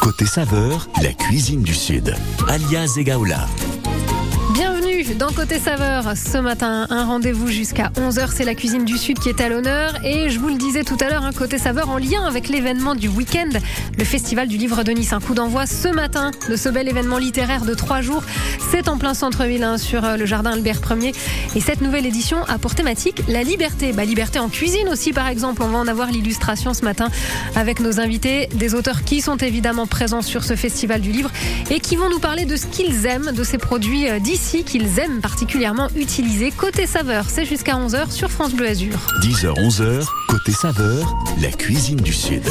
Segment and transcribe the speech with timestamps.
[0.00, 2.12] Côté saveur, la cuisine du Sud.
[2.48, 3.46] Alias Egaola.
[5.16, 6.16] Dans Côté Saveur.
[6.16, 8.30] Ce matin, un rendez-vous jusqu'à 11h.
[8.34, 9.94] C'est la cuisine du Sud qui est à l'honneur.
[10.04, 12.94] Et je vous le disais tout à l'heure, un Côté Saveur en lien avec l'événement
[12.94, 13.48] du week-end,
[13.96, 15.12] le Festival du Livre de Nice.
[15.12, 18.22] Un coup d'envoi ce matin de ce bel événement littéraire de trois jours.
[18.70, 21.12] C'est en plein centre-ville, hein, sur euh, le jardin Albert Ier.
[21.54, 23.92] Et cette nouvelle édition a pour thématique la liberté.
[23.92, 25.62] Bah, liberté en cuisine aussi, par exemple.
[25.62, 27.08] On va en avoir l'illustration ce matin
[27.56, 31.30] avec nos invités, des auteurs qui sont évidemment présents sur ce Festival du Livre
[31.70, 34.97] et qui vont nous parler de ce qu'ils aiment, de ces produits euh, d'ici qu'ils
[35.22, 36.50] particulièrement utiliser.
[36.50, 38.98] Côté saveur, c'est jusqu'à 11h sur France Bleu Azur.
[39.22, 42.42] 10h, 11h, côté saveur, la cuisine du Sud.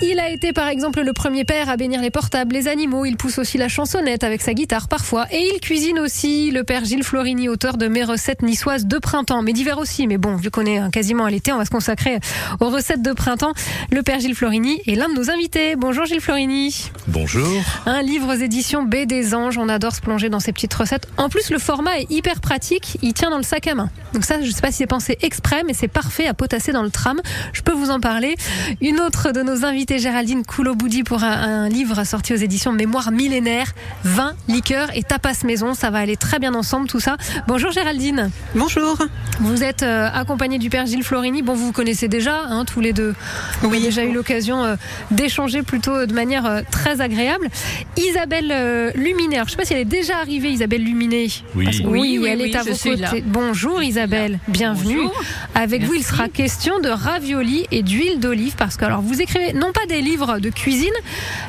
[0.00, 3.04] Il a été par exemple le premier père à bénir les portables, les animaux.
[3.04, 5.26] Il pousse aussi la chansonnette avec sa guitare parfois.
[5.32, 9.42] Et il cuisine aussi le père Gilles Florini, auteur de mes recettes niçoises de printemps,
[9.42, 10.06] mais d'hiver aussi.
[10.06, 12.20] Mais bon, vu qu'on est hein, quasiment à l'été, on va se consacrer
[12.60, 13.52] aux recettes de printemps.
[13.90, 15.74] Le père Gilles Florini est l'un de nos invités.
[15.74, 16.90] Bonjour Gilles Florini.
[17.08, 17.60] Bonjour.
[17.86, 19.58] Un livre aux éditions B des Anges.
[19.58, 21.08] On adore se plonger dans ces petites recettes.
[21.16, 22.98] En plus, le format est hyper pratique.
[23.02, 23.90] Il tient dans le sac à main.
[24.14, 26.84] Donc ça, je sais pas si c'est pensé exprès, mais c'est parfait à potasser dans
[26.84, 27.20] le tram.
[27.52, 28.36] Je peux vous en parler.
[28.80, 33.10] Une autre de nos invités Géraldine Couloboudi pour un, un, livre sorti aux éditions Mémoire
[33.10, 33.72] millénaire,
[34.04, 35.74] vin, liqueur et tapas maison.
[35.74, 37.16] Ça va aller très bien ensemble tout ça.
[37.46, 38.30] Bonjour Géraldine.
[38.54, 38.98] Bonjour.
[39.40, 41.42] Vous êtes euh, accompagnée du père Gilles Florini.
[41.42, 43.14] Bon, vous vous connaissez déjà, hein, tous les deux.
[43.62, 43.68] Oui.
[43.68, 44.76] On a déjà eu l'occasion euh,
[45.10, 47.48] d'échanger plutôt de manière euh, très agréable.
[47.96, 49.36] Isabelle euh, Luminé.
[49.36, 51.28] Alors, je ne sais pas si elle est déjà arrivée, Isabelle Luminé.
[51.54, 53.22] Oui, Parce oui, oui, elle est à vos côtés.
[53.24, 54.96] Bonjour Isabelle, bienvenue.
[54.96, 55.22] Bonjour.
[55.54, 55.86] Avec Merci.
[55.86, 59.72] vous, il sera question de raviolis et d'huile d'olive parce que alors vous écrivez non
[59.72, 60.92] pas des livres de cuisine,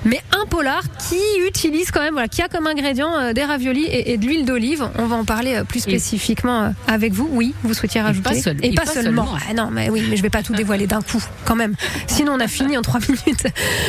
[0.06, 3.86] mais un polar qui utilise quand même, voilà, qui a comme ingrédient euh, des raviolis
[3.86, 4.88] et, et de l'huile d'olive.
[4.98, 7.28] On va en parler euh, plus spécifiquement euh, avec vous.
[7.32, 8.30] Oui, vous souhaitiez rajouter.
[8.30, 9.26] pas seul- et et pas, pas seulement.
[9.26, 9.40] seulement.
[9.50, 11.76] Ah non, mais oui, mais je vais pas tout dévoiler d'un coup, quand même.
[12.08, 13.48] Sinon, on a fini en trois minutes.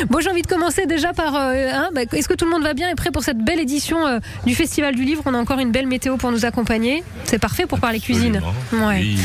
[0.08, 1.34] Bon, j'ai envie de commencer déjà par.
[1.36, 3.60] euh, hein, bah, Est-ce que tout le monde va bien et prêt pour cette belle
[3.60, 5.22] édition euh, du Festival du Livre?
[5.26, 7.02] On a encore une belle météo pour nous accompagner.
[7.24, 8.40] C'est parfait pour parler cuisine.
[8.72, 9.00] Ouais.
[9.00, 9.18] Oui.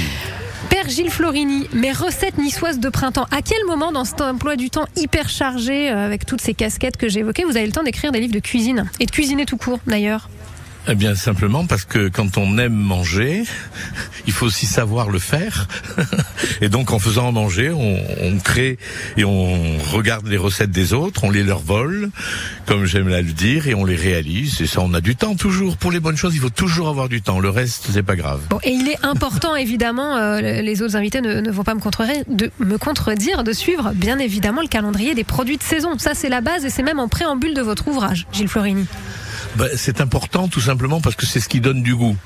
[0.75, 3.28] Père Gilles Florini, mes recettes niçoises de printemps.
[3.31, 6.97] À quel moment dans cet emploi du temps hyper chargé, euh, avec toutes ces casquettes
[6.97, 9.56] que j'évoquais, vous avez le temps d'écrire des livres de cuisine Et de cuisiner tout
[9.56, 10.28] court, d'ailleurs?
[10.88, 13.44] Eh bien, simplement parce que quand on aime manger,
[14.28, 15.68] il faut aussi savoir le faire.
[16.62, 18.78] Et donc, en faisant manger, on, on crée
[19.18, 22.09] et on regarde les recettes des autres, on les leur vole,
[22.66, 24.62] comme j'aime là le dire, et on les réalise.
[24.62, 25.78] Et ça, on a du temps toujours.
[25.78, 27.40] Pour les bonnes choses, il faut toujours avoir du temps.
[27.40, 28.41] Le reste, c'est pas grave.
[28.50, 31.81] Bon, et il est important, évidemment, euh, les autres invités ne, ne vont pas me
[31.81, 35.97] contredire, de, me contredire, de suivre, bien évidemment, le calendrier des produits de saison.
[35.97, 38.85] Ça, c'est la base et c'est même en préambule de votre ouvrage, Gilles Florini.
[39.55, 42.17] Ben, c'est important tout simplement parce que c'est ce qui donne du goût.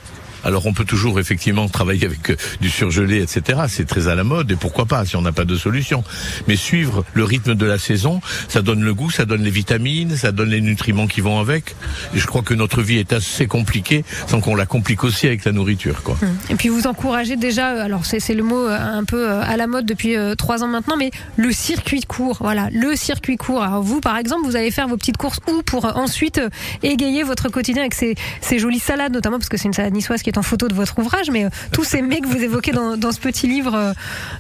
[0.44, 3.62] Alors on peut toujours effectivement travailler avec euh, du surgelé, etc.
[3.68, 6.04] C'est très à la mode et pourquoi pas si on n'a pas de solution.
[6.48, 10.16] Mais suivre le rythme de la saison, ça donne le goût, ça donne les vitamines,
[10.16, 11.76] ça donne les nutriments qui vont avec.
[12.14, 15.46] Et je crois que notre vie est assez compliquée sans qu'on la complique aussi avec
[15.46, 16.04] la nourriture.
[16.04, 16.18] Quoi.
[16.50, 19.68] Et puis vous encouragez déjà, euh, alors c'est le mot euh, un peu à la
[19.68, 22.38] mode depuis trois ans maintenant, mais le circuit court.
[22.42, 23.64] Voilà, le circuit court.
[23.64, 26.42] Alors vous, par exemple, vous allez faire vos petites courses où pour ensuite
[26.84, 30.22] égayer votre quotidien avec ces, ces jolies salades, notamment parce que c'est une salade niçoise
[30.22, 32.72] qui est en photo de votre ouvrage, mais euh, tous ces mets que vous évoquez
[32.72, 33.94] dans, dans ce petit livre, euh,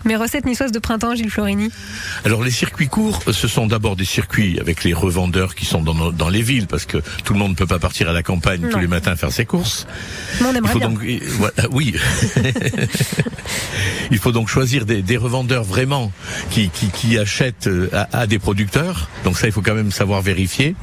[0.05, 1.72] mes recettes niçoises de printemps, Gilles Florini.
[2.25, 5.94] Alors les circuits courts, ce sont d'abord des circuits avec les revendeurs qui sont dans,
[5.94, 8.23] nos- dans les villes parce que tout le monde ne peut pas partir à la
[8.23, 8.69] campagne Non.
[8.69, 9.88] tous les matins faire ses courses.
[10.41, 10.89] Mais on Il aimerait faut bien.
[10.89, 10.99] donc,
[11.38, 11.94] voilà, oui.
[14.11, 16.11] Il faut donc choisir des, des revendeurs vraiment
[16.49, 19.09] qui, qui, qui achètent euh, à, à des producteurs.
[19.23, 20.75] Donc ça, il faut quand même savoir vérifier.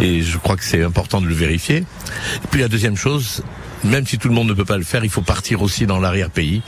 [0.00, 1.78] Et je crois que c'est important de le vérifier.
[1.78, 3.42] Et puis la deuxième chose,
[3.86, 5.98] même si tout le monde ne peut pas le faire, il faut partir aussi dans
[5.98, 6.62] l'arrière-pays,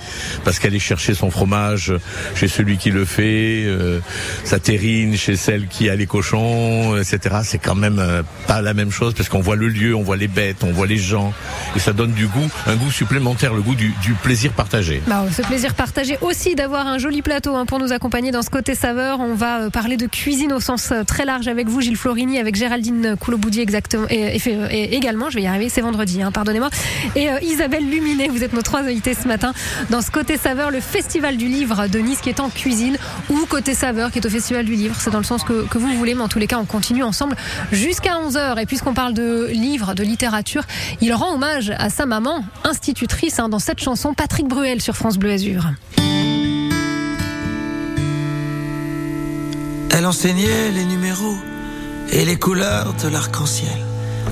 [0.44, 1.92] parce qu'aller chercher son fromage
[2.34, 4.00] chez celui qui le fait, euh,
[4.44, 7.36] sa terrine chez celle qui a les cochons, etc.
[7.44, 10.16] C'est quand même euh, pas la même chose, parce qu'on voit le lieu, on voit
[10.16, 11.32] les bêtes, on voit les gens,
[11.76, 13.92] et ça donne du goût, un goût supplémentaire, le goût du,
[14.22, 15.02] plaisir partagé.
[15.06, 18.50] Bah, ce plaisir partagé aussi d'avoir un joli plateau hein, pour nous accompagner dans ce
[18.50, 19.20] côté saveur.
[19.20, 22.38] On va euh, parler de cuisine au sens euh, très large avec vous, Gilles Florini,
[22.38, 26.70] avec Géraldine Couloboudi exactement, et, et également, je vais y arriver, c'est vendredi, hein, pardonnez-moi.
[27.14, 29.52] Et euh, Isabelle Luminet, vous êtes nos trois invités ce matin
[29.90, 32.96] dans ce côté saveur, le festival du livre de Nice qui est en cuisine
[33.30, 34.96] ou côté saveur qui est au festival du livre.
[34.98, 37.02] C'est dans le sens que, que vous voulez, mais en tous les cas, on continue
[37.02, 37.36] ensemble
[37.72, 38.60] jusqu'à 11h.
[38.60, 40.62] Et puisqu'on parle de livres, de littérature,
[41.00, 45.18] il rend hommage à sa maman, institutrice, hein, dans cette chanson, Patrick Bruel sur France
[45.18, 45.64] Bleu Azur.
[49.90, 51.36] Elle enseignait les numéros
[52.12, 53.68] et les couleurs de l'arc-en-ciel,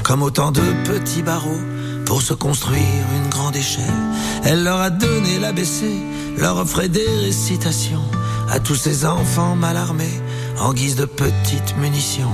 [0.02, 1.60] comme autant de petits barreaux
[2.06, 3.84] pour se construire une grande échelle.
[4.44, 5.84] Elle leur a donné l'ABC,
[6.38, 8.04] leur offrait des récitations
[8.48, 10.20] à tous ces enfants mal armés
[10.58, 12.32] en guise de petites munitions.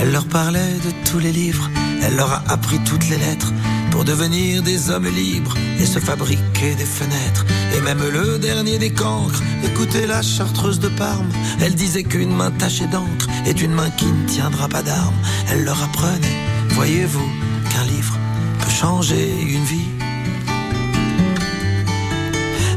[0.00, 1.70] Elle leur parlait de tous les livres,
[2.02, 3.52] elle leur a appris toutes les lettres
[3.90, 7.44] pour devenir des hommes libres et se fabriquer des fenêtres.
[7.76, 11.28] Et même le dernier des cancres, écoutez la chartreuse de Parme,
[11.60, 15.20] elle disait qu'une main tachée d'encre est une main qui ne tiendra pas d'armes.
[15.50, 16.38] Elle leur apprenait,
[16.70, 17.28] voyez-vous,
[17.70, 18.16] qu'un livre
[18.70, 19.90] changer une vie.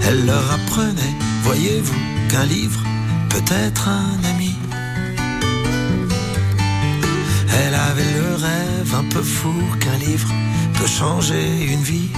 [0.08, 2.82] Elle leur apprenait, voyez-vous, qu'un livre
[3.30, 4.56] peut être un ami.
[7.60, 10.30] Elle avait le rêve un peu fou qu'un livre
[10.78, 12.10] peut changer une vie.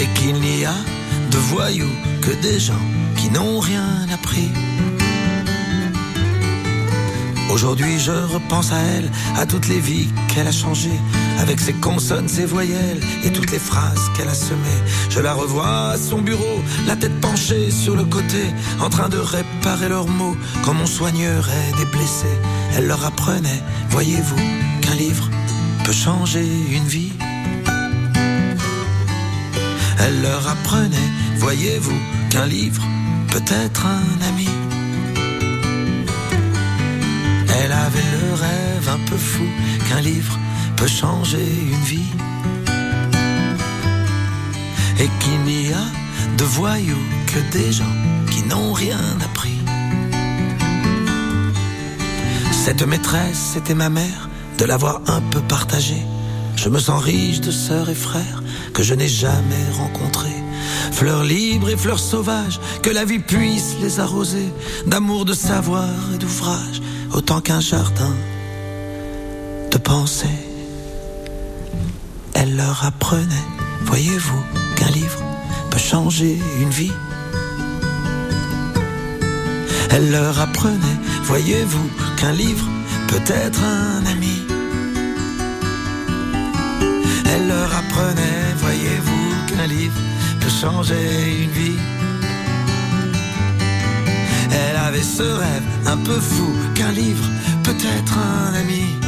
[0.00, 0.78] Et qu'il n'y a
[1.30, 4.50] de voyous que des gens qui n'ont rien appris.
[7.56, 11.00] Aujourd'hui je repense à elle, à toutes les vies qu'elle a changées,
[11.40, 14.82] avec ses consonnes, ses voyelles et toutes les phrases qu'elle a semées.
[15.08, 18.42] Je la revois à son bureau, la tête penchée sur le côté,
[18.78, 20.36] en train de réparer leurs mots,
[20.66, 22.38] comme on soignerait des blessés.
[22.76, 24.36] Elle leur apprenait, voyez-vous,
[24.82, 25.30] qu'un livre
[25.82, 27.12] peut changer une vie.
[29.98, 31.98] Elle leur apprenait, voyez-vous,
[32.28, 32.82] qu'un livre
[33.32, 34.50] peut être un ami.
[38.88, 39.44] Un peu fou
[39.88, 40.38] qu'un livre
[40.76, 42.12] peut changer une vie.
[44.98, 45.84] Et qu'il n'y a
[46.38, 47.96] de voyous que des gens
[48.30, 49.58] qui n'ont rien appris.
[52.52, 54.28] Cette maîtresse, c'était ma mère,
[54.58, 56.02] de l'avoir un peu partagée.
[56.56, 58.42] Je me sens riche de sœurs et frères
[58.72, 60.42] que je n'ai jamais rencontrés.
[60.92, 64.48] Fleurs libres et fleurs sauvages, que la vie puisse les arroser
[64.86, 66.80] d'amour, de savoir et d'ouvrage,
[67.12, 68.14] autant qu'un jardin
[72.34, 73.46] Elle leur apprenait,
[73.84, 74.42] voyez-vous,
[74.76, 75.20] qu'un livre
[75.70, 76.92] peut changer une vie?
[79.90, 82.66] Elle leur apprenait, voyez-vous, qu'un livre
[83.08, 84.42] peut être un ami?
[87.32, 90.00] Elle leur apprenait, voyez-vous, qu'un livre
[90.40, 91.78] peut changer une vie?
[94.50, 97.24] Elle avait ce rêve un peu fou qu'un livre
[97.62, 99.05] peut être un ami.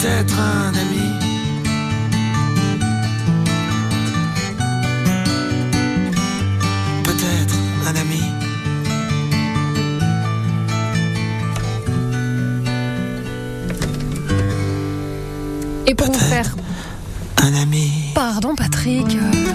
[0.00, 1.10] Peut-être un ami.
[7.04, 7.54] Peut-être
[7.86, 8.22] un ami.
[15.86, 16.54] Et pour vous faire.
[17.42, 17.90] Un ami.
[18.14, 19.06] Pardon, Patrick.
[19.16, 19.52] euh,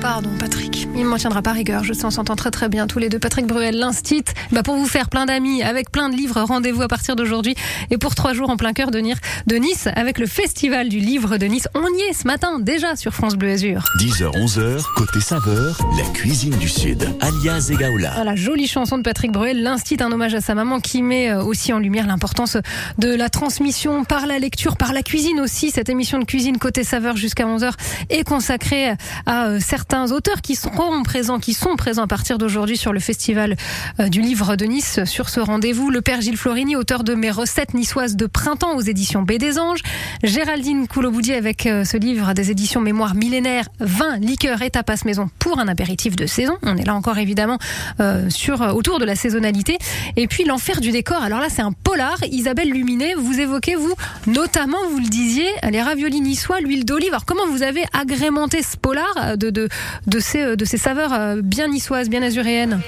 [0.00, 0.81] Pardon, Patrick.
[1.02, 1.82] Il ne m'en tiendra pas rigueur.
[1.82, 3.18] Je sais, on s'entend très très bien tous les deux.
[3.18, 4.22] Patrick Bruel, l'Instit.
[4.52, 7.56] Bah, pour vous faire plein d'amis, avec plein de livres, rendez-vous à partir d'aujourd'hui.
[7.90, 11.38] Et pour trois jours en plein cœur de, de Nice, avec le Festival du Livre
[11.38, 11.66] de Nice.
[11.74, 13.84] On y est ce matin, déjà sur France Bleu Azur.
[13.98, 17.08] 10h, 11h, côté saveur, la cuisine du Sud.
[17.20, 18.12] Alias Egaola.
[18.14, 21.42] Voilà, jolie chanson de Patrick Bruel, l'Instit, un hommage à sa maman qui met euh,
[21.42, 22.56] aussi en lumière l'importance
[22.98, 25.72] de la transmission par la lecture, par la cuisine aussi.
[25.72, 27.72] Cette émission de cuisine côté saveur jusqu'à 11h
[28.08, 28.94] est consacrée
[29.26, 33.00] à euh, certains auteurs qui seront présents, qui sont présents à partir d'aujourd'hui sur le
[33.00, 33.56] festival
[33.98, 35.00] euh, du livre de Nice.
[35.06, 38.82] Sur ce rendez-vous, le père Gilles Florini, auteur de Mes recettes niçoises de printemps aux
[38.82, 39.80] éditions B des Anges,
[40.22, 45.30] Géraldine Couloboudier avec euh, ce livre des éditions Mémoire millénaire, vin, liqueur et tapas maison
[45.38, 46.58] pour un apéritif de saison.
[46.62, 47.58] On est là encore évidemment
[48.00, 49.78] euh, sur autour de la saisonnalité.
[50.16, 51.22] Et puis l'enfer du décor.
[51.22, 52.16] Alors là, c'est un polar.
[52.30, 53.94] Isabelle Luminet, vous évoquez vous
[54.26, 57.10] notamment, vous le disiez, les raviolis niçois, l'huile d'olive.
[57.10, 59.68] Alors comment vous avez agrémenté ce polar de de
[60.06, 60.20] de
[60.64, 62.80] ces saveurs euh, bien niçoises, bien azuréennes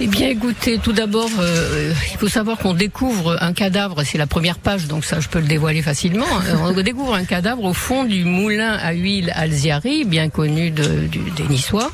[0.00, 4.26] Eh bien, écoutez, tout d'abord, euh, il faut savoir qu'on découvre un cadavre, c'est la
[4.26, 6.24] première page, donc ça, je peux le dévoiler facilement.
[6.48, 11.06] Euh, On découvre un cadavre au fond du moulin à huile Alziari, bien connu de-
[11.06, 11.90] du- des Niçois,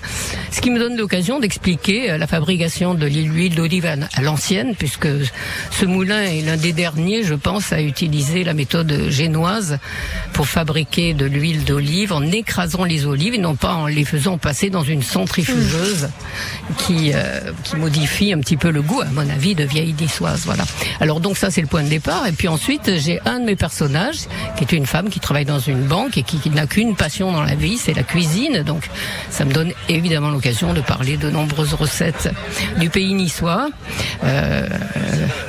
[0.53, 4.75] ce qui me donne l'occasion d'expliquer euh, la fabrication de l'huile d'olive à, à l'ancienne,
[4.79, 5.09] puisque
[5.73, 9.79] ce moulin est l'un des derniers, je pense, à utiliser la méthode génoise
[10.33, 14.39] pour fabriquer de l'huile d'olive en écrasant les olives et non pas en les faisant
[14.39, 16.09] passer dans une centrifugeuse
[16.87, 20.43] qui, euh, qui modifie un petit peu le goût, à mon avis, de vieille niçoise.
[20.47, 20.65] Voilà.
[21.01, 22.27] Alors donc ça c'est le point de départ.
[22.27, 24.21] Et puis ensuite j'ai un de mes personnages
[24.57, 27.33] qui est une femme qui travaille dans une banque et qui, qui n'a qu'une passion
[27.33, 28.63] dans la vie, c'est la cuisine.
[28.63, 28.89] Donc
[29.31, 32.29] ça me donne évidemment l'occasion de parler de nombreuses recettes
[32.79, 33.69] du pays niçois,
[34.25, 34.67] euh,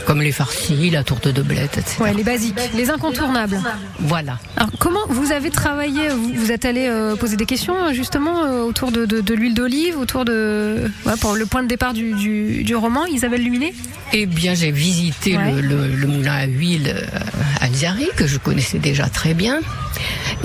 [0.06, 1.98] comme les farcis, la tourte de blette, etc.
[2.02, 3.60] Ouais, les basiques, les incontournables.
[4.00, 4.40] Voilà.
[4.56, 8.62] Alors comment vous avez travaillé Vous, vous êtes allé euh, poser des questions justement euh,
[8.64, 12.07] autour de, de- de l'huile d'olive, autour de ouais, pour le point de départ du,
[12.16, 13.74] du, du roman, Isabelle Luminet.
[14.14, 15.52] Eh bien, j'ai visité Ouais.
[15.54, 17.20] le, le- le moulin à huile euh,
[17.62, 19.60] Alziari, que je connaissais déjà très bien.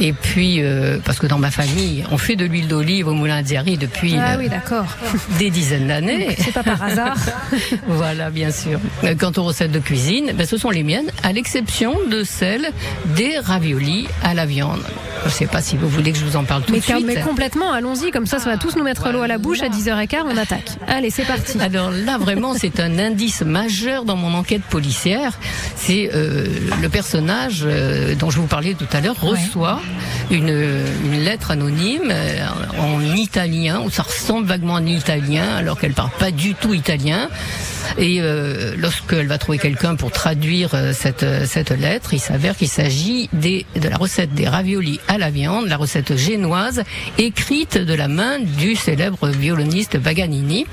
[0.00, 3.36] Et puis, euh, parce que dans ma famille, on fait de l'huile d'olive au moulin
[3.36, 4.86] à Diary depuis Ah euh, oui, d'accord.
[5.38, 6.28] des dizaines d'années.
[6.38, 7.16] C'est pas par hasard.
[7.86, 8.80] voilà, bien sûr.
[9.18, 12.68] Quant aux recettes de cuisine, ben, ce sont les miennes, à l'exception de celles
[13.16, 14.80] des raviolis à la viande.
[15.24, 16.84] Je ne sais pas si vous voulez que je vous en parle tout Mais, de
[16.84, 17.04] suite.
[17.06, 19.60] mais complètement, allons-y, comme ça, ça va tous nous mettre l'eau à la bouche.
[19.62, 20.70] À 10h15, on attaque.
[20.88, 21.51] Allez, c'est parti.
[21.60, 25.38] Alors là, vraiment, c'est un indice majeur dans mon enquête policière.
[25.76, 26.46] C'est euh,
[26.80, 29.80] le personnage euh, dont je vous parlais tout à l'heure reçoit
[30.30, 30.48] une,
[31.04, 32.46] une lettre anonyme euh,
[32.78, 37.28] en italien, où ça ressemble vaguement en italien, alors qu'elle parle pas du tout italien.
[37.98, 42.56] Et euh, lorsqu'elle va trouver quelqu'un pour traduire euh, cette, euh, cette lettre, il s'avère
[42.56, 46.82] qu'il s'agit des, de la recette des raviolis à la viande, la recette génoise,
[47.18, 50.66] écrite de la main du célèbre violoniste Paganini,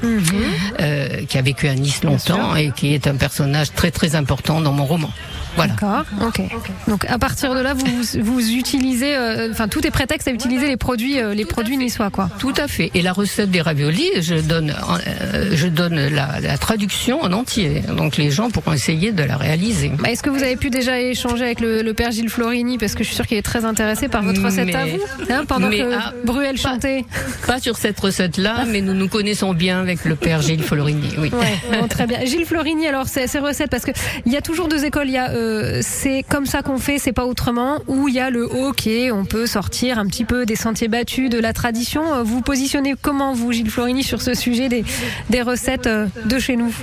[0.79, 4.61] euh, qui a vécu à Nice longtemps et qui est un personnage très très important
[4.61, 5.11] dans mon roman.
[5.59, 5.73] Voilà.
[5.73, 6.41] D'accord, ok.
[6.87, 7.85] Donc à partir de là, vous,
[8.21, 12.09] vous utilisez, euh, enfin tout est prétexte à utiliser les produits, euh, les produits niçois,
[12.09, 12.29] quoi.
[12.39, 12.91] Tout à fait.
[12.93, 14.73] Et la recette des raviolis, je donne,
[15.07, 17.81] euh, je donne la, la traduction en entier.
[17.95, 19.91] Donc les gens pourront essayer de la réaliser.
[19.99, 22.77] Bah, Est-ce que vous avez pu déjà échanger avec le, le père Gilles Florini?
[22.77, 24.99] Parce que je suis sûre qu'il est très intéressé par votre recette à Mais- vous,
[25.33, 27.03] hein, pendant mais, que ah, Bruel chantait.
[27.47, 31.09] Pas sur cette recette-là, mais nous nous connaissons bien avec le père Gilles Florini.
[31.17, 31.31] Oui.
[31.33, 32.23] Ouais, bon, très bien.
[32.25, 33.91] Gilles Florini, alors ces ces recettes, parce que
[34.25, 35.07] il y a toujours deux écoles.
[35.07, 38.19] Il y a euh, c'est comme ça qu'on fait, c'est pas autrement, ou il y
[38.19, 42.13] a le ok, on peut sortir un petit peu des sentiers battus, de la tradition.
[42.13, 44.83] Euh, Vous positionnez comment vous, Gilles Florini, sur ce sujet des,
[45.29, 46.73] des recettes euh, de chez nous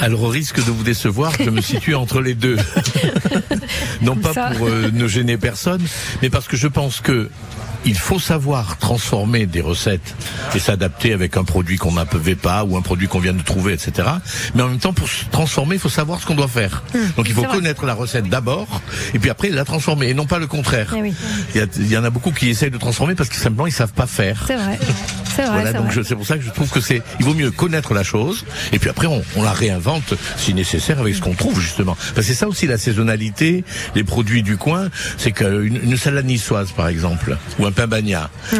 [0.00, 2.56] Alors au risque de vous décevoir, je me situe entre les deux.
[4.02, 4.50] non pas Ça.
[4.56, 5.82] pour euh, ne gêner personne,
[6.22, 7.28] mais parce que je pense que
[7.84, 10.14] il faut savoir transformer des recettes
[10.54, 13.72] et s'adapter avec un produit qu'on n'avait pas ou un produit qu'on vient de trouver,
[13.72, 14.08] etc.
[14.54, 16.82] Mais en même temps, pour se transformer, il faut savoir ce qu'on doit faire.
[17.16, 18.80] Donc il faut connaître la recette d'abord
[19.14, 20.92] et puis après la transformer et non pas le contraire.
[20.96, 21.14] Eh oui.
[21.54, 23.66] Il y, a- il y en a beaucoup qui essayent de transformer parce que simplement
[23.66, 24.44] ils savent pas faire.
[24.46, 24.78] C'est vrai.
[25.44, 25.62] C'est vrai.
[25.62, 26.02] Voilà, donc vrai.
[26.04, 28.78] c'est pour ça que je trouve que c'est, il vaut mieux connaître la chose, et
[28.78, 31.94] puis après on, on la réinvente si nécessaire avec ce qu'on trouve justement.
[31.94, 36.26] Parce que c'est ça aussi la saisonnalité, les produits du coin, c'est qu'une une salade
[36.26, 38.58] niçoise par exemple, ou un pain bagnat, hein,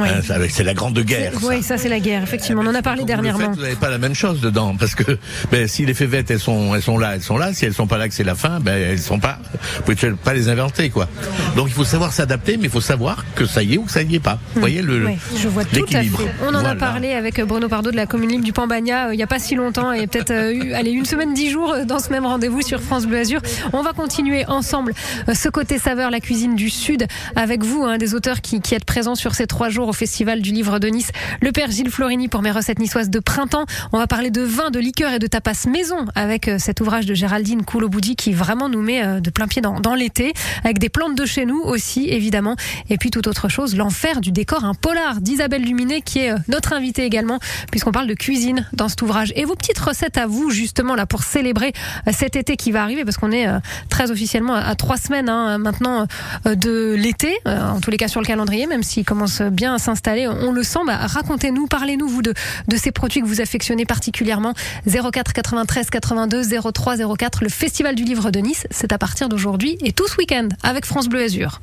[0.50, 1.32] c'est la grande guerre.
[1.34, 1.46] ça.
[1.46, 2.22] Oui, ça c'est la guerre.
[2.22, 3.38] Effectivement, on en a parlé dernièrement.
[3.40, 5.18] faites, vous n'avez pas la même chose dedans, parce que
[5.50, 7.52] ben, si les févettes elles sont, elles sont là, elles sont là.
[7.52, 9.38] Si elles sont pas là, que c'est la fin, ben elles sont pas.
[9.86, 11.08] Vous pouvez pas les inventer, quoi.
[11.56, 13.92] Donc il faut savoir s'adapter, mais il faut savoir que ça y est ou que
[13.92, 14.38] ça y est pas.
[14.54, 15.80] Vous voyez le Oui, je vois tout à fait.
[15.80, 16.20] l'équilibre.
[16.42, 16.69] On en a Voilà.
[16.76, 19.38] Parlé avec Bruno Pardo de la commune libre du Pambagna euh, il n'y a pas
[19.38, 22.26] si longtemps et peut-être euh, eu, allez, une semaine, dix jours euh, dans ce même
[22.26, 23.40] rendez-vous sur France Bleu Azur.
[23.72, 24.94] On va continuer ensemble
[25.28, 28.74] euh, ce côté saveur, la cuisine du Sud, avec vous, hein, des auteurs qui, qui
[28.74, 31.10] êtes présents sur ces trois jours au Festival du Livre de Nice.
[31.40, 33.64] Le père Gilles Florini pour mes recettes niçoises de printemps.
[33.92, 37.06] On va parler de vin, de liqueur et de tapas maison avec euh, cet ouvrage
[37.06, 40.32] de Géraldine Couloboudi qui vraiment nous met euh, de plein pied dans, l'été,
[40.64, 42.56] avec des plantes de chez nous aussi, évidemment.
[42.88, 46.38] Et puis toute autre chose, l'enfer du décor, un polar d'Isabelle Luminet qui est euh,
[46.60, 47.38] notre invitée également,
[47.70, 49.32] puisqu'on parle de cuisine dans cet ouvrage.
[49.34, 51.72] Et vos petites recettes à vous, justement, là, pour célébrer
[52.06, 55.30] euh, cet été qui va arriver, parce qu'on est euh, très officiellement à, trois semaines
[55.30, 56.06] hein, maintenant
[56.46, 59.78] euh, de l'été, en tous les cas sur le calendrier, même s'il commence bien à
[59.78, 60.80] s'installer, on le sent.
[60.86, 62.34] Bah, Racontez-nous, parlez-nous, vous, de,
[62.68, 64.52] de ces produits que vous affectionnez particulièrement.
[64.86, 66.42] 04 93 82
[66.74, 70.16] 03 04, le Festival du Livre de Nice, c'est à partir d'aujourd'hui et tout ce
[70.18, 71.62] week-end avec France Bleu Azur.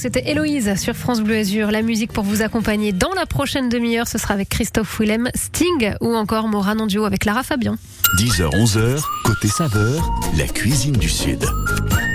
[0.00, 1.70] C'était Héloïse sur France Bleu Azur.
[1.70, 5.92] La musique pour vous accompagner dans la prochaine demi-heure, ce sera avec Christophe Willem, Sting
[6.00, 7.76] ou encore Moran avec Lara Fabian.
[8.18, 11.44] 10h-11h, côté saveur, la cuisine du Sud.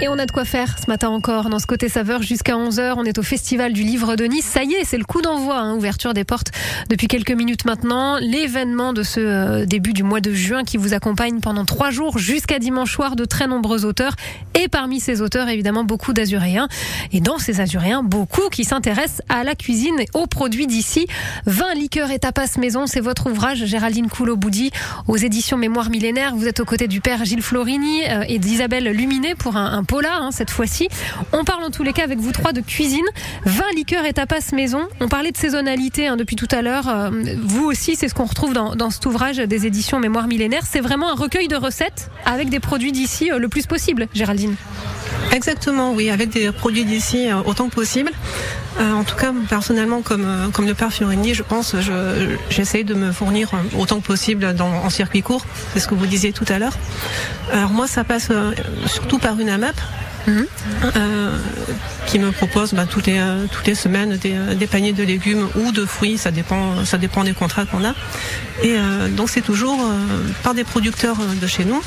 [0.01, 2.95] Et on a de quoi faire ce matin encore dans ce côté saveur jusqu'à 11h.
[2.97, 4.43] On est au Festival du Livre de Nice.
[4.43, 6.51] Ça y est, c'est le coup d'envoi, hein, ouverture des portes
[6.89, 8.17] depuis quelques minutes maintenant.
[8.17, 12.17] L'événement de ce euh, début du mois de juin qui vous accompagne pendant trois jours
[12.17, 14.15] jusqu'à dimanche soir de très nombreux auteurs.
[14.53, 16.67] Et parmi ces auteurs, évidemment, beaucoup d'azuréens.
[17.13, 21.07] Et dans ces azuréens, beaucoup qui s'intéressent à la cuisine et aux produits d'ici.
[21.45, 24.71] 20 liqueurs et tapas maison, c'est votre ouvrage, Géraldine Coulot-Boudy,
[25.07, 26.35] aux éditions Mémoire millénaire.
[26.35, 30.21] Vous êtes aux côtés du père Gilles Florini euh, et d'Isabelle Luminet pour un polar
[30.21, 30.87] hein, cette fois-ci.
[31.31, 33.05] On parle en tous les cas avec vous trois de cuisine.
[33.45, 34.87] 20 liqueurs et tapas maison.
[34.99, 36.87] On parlait de saisonnalité hein, depuis tout à l'heure.
[36.89, 37.09] Euh,
[37.41, 40.63] vous aussi, c'est ce qu'on retrouve dans, cet ouvrage des éditions Mémoire millénaire.
[40.69, 44.55] C'est vraiment un recueil de recettes avec des produits d'ici euh, le plus possible, Géraldine.
[45.31, 48.11] Exactement, oui, avec des produits d'ici euh, autant que possible.
[48.77, 53.13] En tout cas, personnellement, comme, comme le père Fiorini, je pense, je- j'essaye de me
[53.13, 53.49] fournir
[53.79, 55.45] autant que possible en circuit court.
[55.73, 56.73] C'est ce que vous disiez tout à l'heure.
[57.53, 58.31] Alors moi, ça passe
[58.87, 59.75] surtout par une AMAP.
[60.27, 61.38] Euh,
[62.08, 65.03] qui me propose bah, toutes, les, euh, toutes les semaines des, euh, des paniers de
[65.03, 67.94] légumes ou de fruits, ça dépend, ça dépend des contrats qu'on a.
[68.64, 69.98] Et euh, donc c'est toujours euh,
[70.44, 71.81] par des producteurs de chez nous.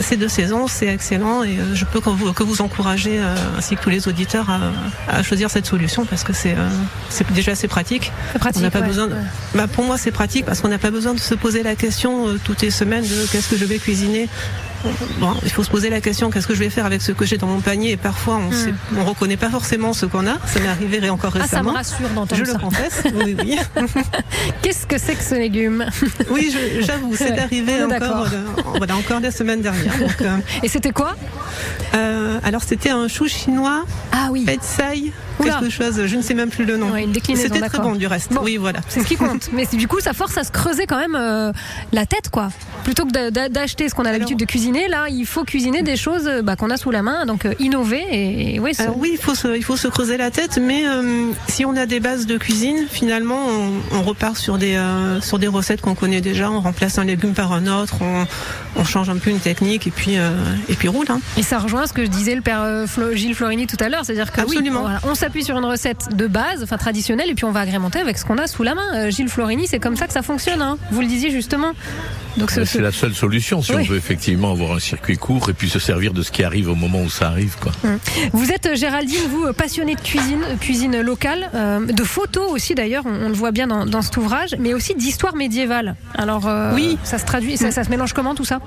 [0.00, 3.20] C'est de saison, c'est excellent et je peux que vous, que vous encourager
[3.56, 6.56] ainsi que tous les auditeurs à, à choisir cette solution parce que c'est
[7.32, 8.10] déjà assez pratique.
[8.40, 8.88] Pratique, On pas ouais.
[8.88, 9.06] besoin.
[9.06, 9.12] De...
[9.12, 9.20] Ouais.
[9.54, 12.26] Bah, pour moi, c'est pratique parce qu'on n'a pas besoin de se poser la question
[12.42, 14.28] toutes les semaines de qu'est-ce que je vais cuisiner.
[15.18, 17.24] Bon, il faut se poser la question qu'est-ce que je vais faire avec ce que
[17.24, 17.92] j'ai dans mon panier?
[17.92, 20.34] Et parfois on sait, on reconnaît pas forcément ce qu'on a.
[20.46, 21.40] Ça m'est arrivé encore Hmm.
[21.42, 21.72] Ah, ça me récemment.
[21.72, 22.52] rassure d'entendre je ça.
[22.54, 23.02] le confesse.
[23.14, 23.58] Oui, oui.
[24.62, 25.84] Qu'est-ce que c'est que ce légume?
[26.30, 29.96] Oui, je- j'avoue, c'est Ouais, arrivé encore, euh, voilà, encore la semaine dernière.
[29.98, 31.14] Donc, euh, Et c'était quoi?
[31.94, 34.44] euh, alors c'était un chou chinois, Ah oui.
[34.44, 35.12] petsai,
[35.44, 35.58] Oula.
[35.60, 36.90] quelque chose, je ne sais même plus le nom.
[36.90, 38.32] Ouais, C'était très bon du reste.
[38.32, 38.40] Bon.
[38.42, 38.80] Oui, voilà.
[38.88, 39.50] C'est ce qui compte.
[39.52, 41.52] Mais du coup, ça force à se creuser quand même euh,
[41.92, 42.48] la tête, quoi.
[42.84, 45.82] Plutôt que d'a- d'a- d'acheter ce qu'on a l'habitude de cuisiner, là, il faut cuisiner
[45.82, 48.72] des choses euh, bah, qu'on a sous la main, donc euh, innover et, et ouais,
[48.74, 51.64] se- Alors oui, il faut se, il faut se creuser la tête, mais euh, si
[51.64, 54.78] on a des bases de cuisine, finalement, on, on repart sur des
[55.20, 56.50] sur des recettes qu'on connaît déjà.
[56.50, 58.26] On remplace un légume par un autre, on,
[58.76, 60.14] on change un peu une technique et puis
[60.68, 61.06] et puis roule.
[61.10, 61.20] Hein.
[61.36, 64.04] Et ça rejoint ce que je disais le père Flo- Gilles Florini tout à l'heure,
[64.04, 64.80] c'est-à-dire que oui, Absolument.
[64.82, 67.98] voilà, on s'appuie sur une recette de base, enfin traditionnelle, et puis on va agrémenter
[67.98, 68.94] avec ce qu'on a sous la main.
[68.94, 70.62] Euh, Gilles Florini, c'est comme ça que ça fonctionne.
[70.62, 70.78] hein.
[70.90, 71.72] Vous le disiez justement.
[72.38, 73.82] Donc ce- C'est la seule solution si Oui.
[73.82, 76.68] on veut effectivement avoir un circuit court et puis se servir de ce qui arrive
[76.70, 77.56] au moment où ça arrive.
[77.60, 77.72] Quoi.
[78.32, 82.50] Vous êtes euh, Géraldine, vous euh, passionnée de cuisine, euh, cuisine locale, euh, de photos
[82.50, 85.96] aussi d'ailleurs, on, on le voit bien dans, dans cet ouvrage, mais aussi d'histoire médiévale.
[86.14, 86.98] Alors euh, Oui.
[87.04, 88.60] ça se traduit, ça, ça se mélange comment tout ça?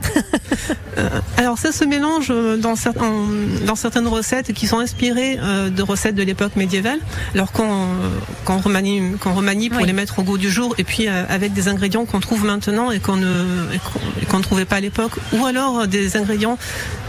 [1.38, 6.24] Alors ça se mélange euh, dans, certaines recettes qui sont inspirées euh, de recettes de
[6.24, 7.00] l'époque médiévale.
[7.34, 9.88] Alors qu'on euh, remanie, qu'on remanie pour Oui.
[9.88, 12.92] les mettre au goût du jour, et puis euh, avec des ingrédients qu'on trouve maintenant
[12.92, 16.58] et qu'on ne qu'on- et qu'on ne trouvait pas à l'époque, ou alors des ingrédients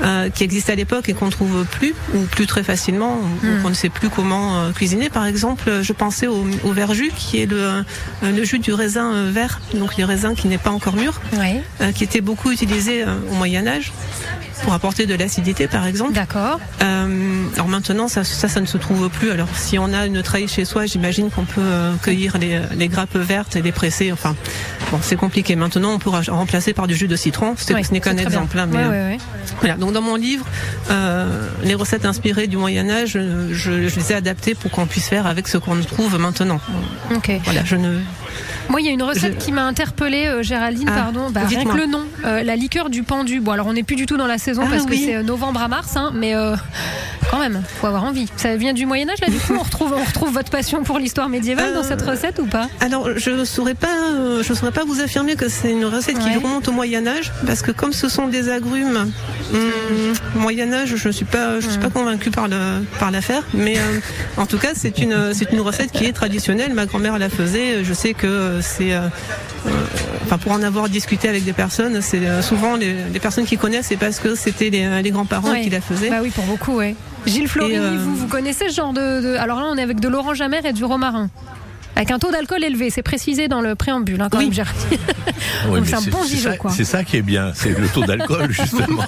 [0.05, 3.63] euh, qui existaient à l'époque et qu'on trouve plus ou plus très facilement, ou Hmm.
[3.63, 5.11] qu'on ne sait plus comment euh, cuisiner.
[5.11, 7.83] Par exemple, je pensais au, au verjus, qui est le, euh,
[8.23, 11.93] le jus du raisin vert, donc le raisin qui n'est pas encore mûr Oui.
[11.95, 13.93] qui était beaucoup utilisé au Moyen Âge
[14.63, 16.13] pour apporter de l'acidité par exemple.
[16.13, 16.61] D'accord.
[16.83, 19.31] Euh, alors maintenant ça, ça ça ne se trouve plus.
[19.31, 22.89] Alors si on a une treille chez soi, j'imagine qu'on peut euh, cueillir les, les
[22.89, 24.13] grappes vertes et les presser.
[24.13, 24.35] Enfin
[24.91, 25.57] bon c'est compliqué.
[25.57, 27.51] Maintenant on pourra remplacer par du jus de citron.
[27.71, 28.59] Ouais, ce n'est qu'un exemple.
[28.59, 29.19] hein, mais, euh, ouais, ouais.
[29.61, 29.75] voilà.
[29.77, 30.47] Donc dans mon livre,
[30.91, 34.87] euh, les recettes inspirées du Moyen Âge, euh, je, je les ai adaptées pour qu'on
[34.87, 36.61] puisse faire avec ce qu'on trouve maintenant.
[37.15, 37.31] Ok.
[37.45, 37.99] Voilà, je ne
[38.69, 41.31] Moi, il y a une recette Je- qui m'a interpellée, euh, Géraldine, Ah, pardon.
[41.31, 41.75] Bah, rien dites-moi.
[41.75, 43.41] que le nom, euh, la liqueur du pendu.
[43.41, 45.23] Bon, alors on n'est plus du tout dans la saison Ah, parce que c'est euh,
[45.23, 46.55] novembre à mars, hein, mais euh,
[47.31, 48.29] quand même, faut avoir envie.
[48.37, 50.99] Ça vient du Moyen Âge là, du coup, on retrouve, on retrouve votre passion pour
[50.99, 52.69] l'histoire médiévale dans cette recette ou pas?
[52.81, 56.35] Alors, je ne saurais pas, je saurais pas vous affirmer que c'est une recette qui
[56.37, 59.11] remonte au Moyen Âge, parce que comme ce sont des agrumes
[59.53, 62.57] Hum, Moyen Âge, je ne suis pas, je suis pas convaincue par le
[62.99, 64.01] par l'affaire, mais euh,
[64.39, 66.73] en tout cas c'est une c'est une recette qui est traditionnelle.
[66.75, 67.85] Ma grand-mère la faisait.
[67.85, 69.09] Je sais que c'est, euh,
[69.67, 69.71] euh,
[70.25, 73.59] enfin pour en avoir discuté avec des personnes, c'est euh, souvent les, les personnes qui
[73.59, 75.61] connaissent, c'est parce que c'était les, les grands-parents Ouais.
[75.63, 76.09] qui la faisaient.
[76.11, 76.95] Bah oui, pour beaucoup, ouais.
[77.27, 80.09] Gilles Florini, vous, vous connaissez ce genre de, de- Alors là, on est avec de
[80.09, 81.29] l'orange amer et du romarin.
[81.95, 84.51] Avec un taux d'alcool élevé, c'est précisé dans le préambule, hein, quand Oui.
[84.51, 84.67] même.
[85.69, 86.71] Oui, c'est un bon c'est ça- quoi.
[86.71, 89.05] C'est ça qui est bien, c'est le taux d'alcool justement.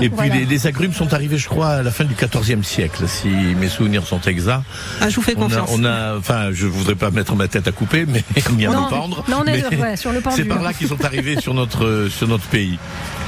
[0.00, 0.34] Et puis Voilà.
[0.34, 3.68] les, les agrumes sont arrivés, je crois, à la fin du XIVe siècle, si mes
[3.68, 4.64] souvenirs sont exacts.
[5.00, 5.70] Ah, je vous fais On a, confiance.
[5.72, 8.24] on a, enfin, je voudrais pas mettre ma tête à couper, mais
[8.56, 9.24] ni à me pendre.
[9.28, 10.36] non, on est mais ouais, sur le pendu.
[10.36, 12.78] C'est par là qu'ils sont arrivés sur notre sur notre pays.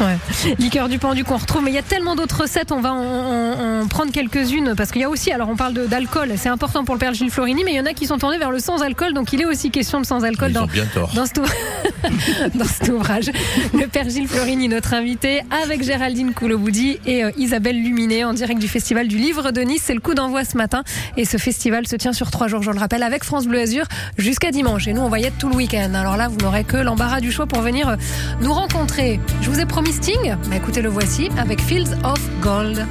[0.00, 0.16] Ouais.
[0.58, 2.98] Liqueur du pendu qu'on retrouve, mais il y a tellement d'autres recettes, on va en,
[3.02, 6.84] en- en prendre quelques-unes, parce qu'il y a aussi, alors on parle d'alcool, c'est important
[6.84, 8.60] pour le père Gilles Florini, mais il y en a qui sont tournés vers le
[8.60, 11.42] sans-alcool, donc il est aussi question de sans-alcool dans, cet ou-
[12.58, 13.30] dans cet ouvrage.
[13.72, 18.60] Le père Gilles Florini, notre invité, avec Géraldine Couloboudi et euh, Isabelle Luminet, en direct
[18.60, 19.82] du Festival du Livre de Nice.
[19.86, 20.84] C'est le coup d'envoi ce matin,
[21.16, 23.86] et ce festival se tient sur trois jours, je le rappelle, avec France Bleu Azur
[24.18, 24.86] jusqu'à dimanche.
[24.86, 25.94] Et nous, on va y être tout le week-end.
[25.94, 27.96] Alors là, vous n'aurez que l'embarras du choix pour venir euh,
[28.40, 29.18] nous rencontrer.
[29.42, 32.86] Je vous ai promis Sting, bah écoutez, le voici avec Fields of Gold.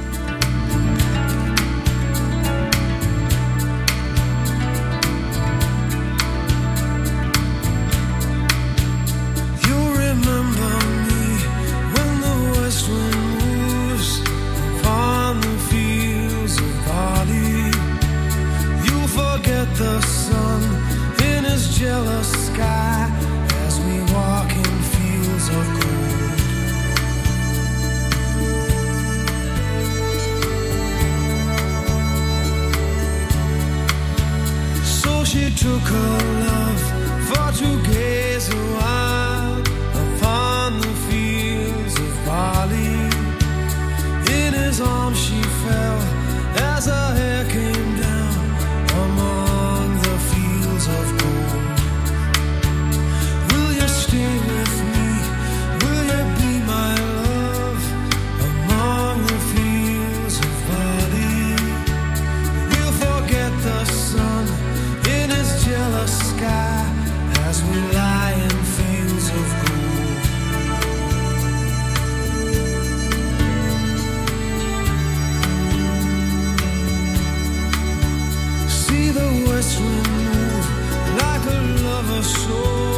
[82.24, 82.93] sou.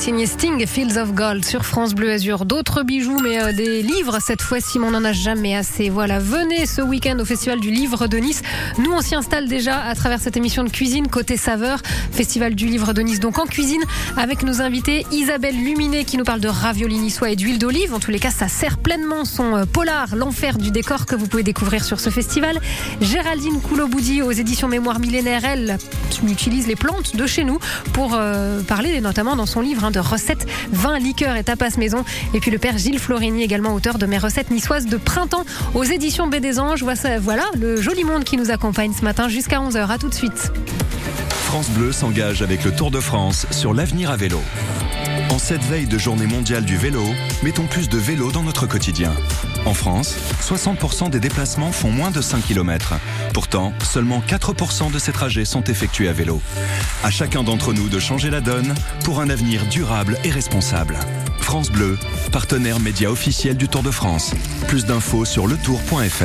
[0.00, 2.46] Signé Sting, Fields of Gold sur France Bleu Azur.
[2.46, 5.90] D'autres bijoux, mais euh, des livres cette fois-ci, on n'en a jamais assez.
[5.90, 8.40] Voilà, venez ce week-end au Festival du Livre de Nice.
[8.78, 11.80] Nous, on s'y installe déjà à travers cette émission de cuisine côté saveur,
[12.12, 13.20] Festival du Livre de Nice.
[13.20, 13.82] Donc en cuisine,
[14.16, 17.92] avec nos invités, Isabelle Luminet qui nous parle de ravioli niçois et d'huile d'olive.
[17.92, 21.26] En tous les cas, ça sert pleinement son euh, polar, l'enfer du décor que vous
[21.26, 22.58] pouvez découvrir sur ce festival.
[23.02, 25.76] Géraldine Couloboudi aux éditions Mémoire millénaire, elle
[26.26, 27.58] utilise les plantes de chez nous
[27.92, 32.04] pour euh, parler notamment dans son livre de recettes, vin, liqueurs et tapas maison.
[32.34, 35.84] Et puis le père Gilles Florini, également auteur de mes recettes niçoises de printemps aux
[35.84, 36.82] éditions B des Anges.
[36.82, 39.88] Voilà, voilà le joli monde qui nous accompagne ce matin jusqu'à 11h.
[39.90, 40.52] À tout de suite.
[41.46, 44.40] France Bleu s'engage avec le Tour de France sur l'avenir à vélo.
[45.30, 47.02] En cette veille de journée mondiale du vélo,
[47.42, 49.12] mettons plus de vélo dans notre quotidien.
[49.66, 52.94] En France, 60% des déplacements font moins de 5 km.
[53.34, 56.40] Pourtant, seulement 4% de ces trajets sont effectués à vélo.
[57.04, 60.98] À chacun d'entre nous de changer la donne pour un avenir durable et responsable.
[61.40, 61.98] France Bleu,
[62.32, 64.32] partenaire média officiel du Tour de France.
[64.66, 66.24] Plus d'infos sur letour.fr.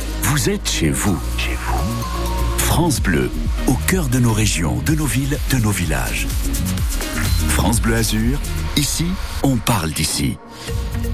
[0.31, 1.19] Vous êtes chez vous.
[2.57, 3.29] France Bleu,
[3.67, 6.25] au cœur de nos régions, de nos villes, de nos villages.
[7.49, 8.39] France Bleu Azur,
[8.77, 9.07] ici,
[9.43, 10.37] on parle d'ici.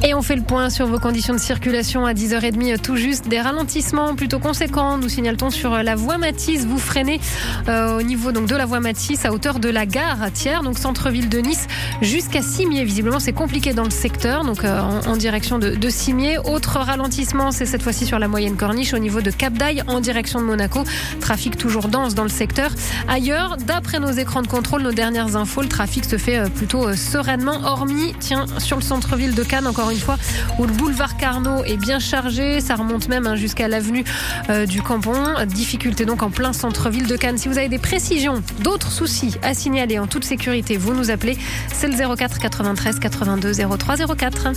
[0.04, 3.28] Et on fait le point sur vos conditions de circulation à 10h30 tout juste.
[3.28, 6.66] Des ralentissements plutôt conséquents, nous signale-t-on sur la voie Matisse.
[6.66, 7.20] Vous freinez
[7.68, 10.60] euh, au niveau donc de la voie Matisse à hauteur de la gare à Thiers,
[10.64, 11.68] donc centre-ville de Nice,
[12.02, 12.84] jusqu'à Cimier.
[12.84, 16.38] Visiblement, c'est compliqué dans le secteur, donc euh, en, direction de, de Cimier.
[16.38, 20.00] Autre ralentissement, c'est cette fois-ci sur la moyenne corniche au niveau de Cap d'Aille en
[20.00, 20.84] direction de Monaco.
[21.20, 22.72] Trafic toujours dense dans le secteur.
[23.08, 26.94] Ailleurs, d'après nos écrans de contrôle, nos dernières infos, le trafic se fait euh, plutôt
[26.96, 30.18] sereinement, hormis, tiens, sur le centre-ville de Cannes, encore une fois,
[30.60, 32.62] où le boulevard Carnot est bien chargé.
[32.62, 34.04] Ça remonte même hein, jusqu'à l'avenue
[34.50, 35.14] euh, du Campon.
[35.46, 37.38] Difficulté donc en plein centre-ville de Cannes.
[37.38, 41.38] Si vous avez des précisions, d'autres soucis à signaler en toute sécurité, vous nous appelez.
[41.74, 44.52] C'est le 04 93 82 03 04.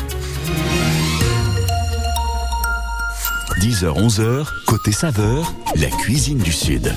[3.61, 6.95] 10h, 11h, côté saveur, la cuisine du Sud.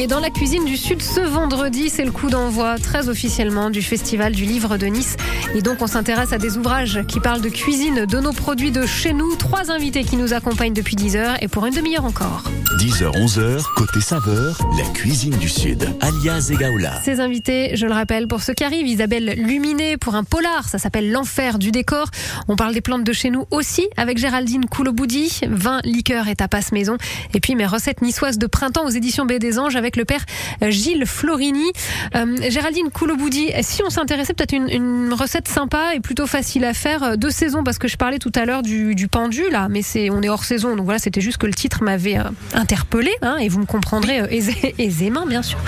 [0.00, 3.82] Et dans la cuisine du Sud, ce vendredi, c'est le coup d'envoi très officiellement du
[3.82, 5.16] Festival du Livre de Nice.
[5.56, 8.86] Et donc, on s'intéresse à des ouvrages qui parlent de cuisine, de nos produits de
[8.86, 9.34] chez nous.
[9.34, 12.44] Trois invités qui nous accompagnent depuis 10 heures et pour une demi-heure encore.
[12.78, 15.88] 10h, 11h, côté saveur, la cuisine du Sud.
[16.00, 17.00] Alias Egaola.
[17.02, 20.78] Ces invités, je le rappelle, pour ceux qui arrivent, Isabelle Luminet pour un polar, ça
[20.78, 22.06] s'appelle L'Enfer du décor.
[22.46, 26.68] On parle des plantes de chez nous aussi avec Géraldine Couloboudi, vin, liqueur et tapas
[26.70, 26.98] maison.
[27.34, 30.24] Et puis mes recettes niçoises de printemps aux éditions B des Anges avec le père
[30.62, 31.70] euh, Gilles Florini.
[32.16, 36.74] Euh, Géraldine Couloboudi, si on s'intéressait peut-être une, une recette sympa et plutôt facile à
[36.74, 39.68] faire euh, de saison, parce que je parlais tout à l'heure du, du pendu là,
[39.70, 42.22] mais c'est on est hors saison, donc voilà, c'était juste que le titre m'avait euh,
[42.54, 45.58] interpellé, hein, et vous me comprendrez aisé- aisément bien sûr.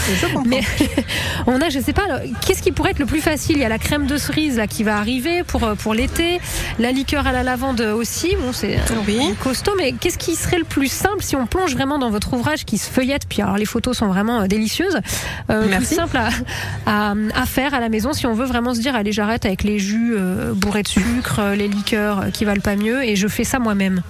[0.46, 0.60] Mais
[1.46, 2.06] on a, je sais pas,
[2.46, 3.56] qu'est-ce qui pourrait être le plus facile?
[3.56, 6.40] Il y a la crème de cerise là qui va arriver pour pour l'été,
[6.78, 8.34] la liqueur à la lavande aussi.
[8.40, 9.34] Bon, c'est Oui.
[9.42, 12.64] costaud, mais qu'est-ce qui serait le plus simple si on plonge vraiment dans votre ouvrage
[12.64, 13.22] qui se feuillette?
[13.28, 14.98] Puis alors les photos sont vraiment euh, délicieuses.
[15.50, 15.94] Euh, Merci.
[15.94, 16.28] simple à,
[16.86, 19.62] à, à faire à la maison si on veut vraiment se dire allez j'arrête avec
[19.62, 23.28] les jus euh, bourrés de sucre, euh, les liqueurs qui valent pas mieux et je
[23.28, 24.02] fais ça moi-même.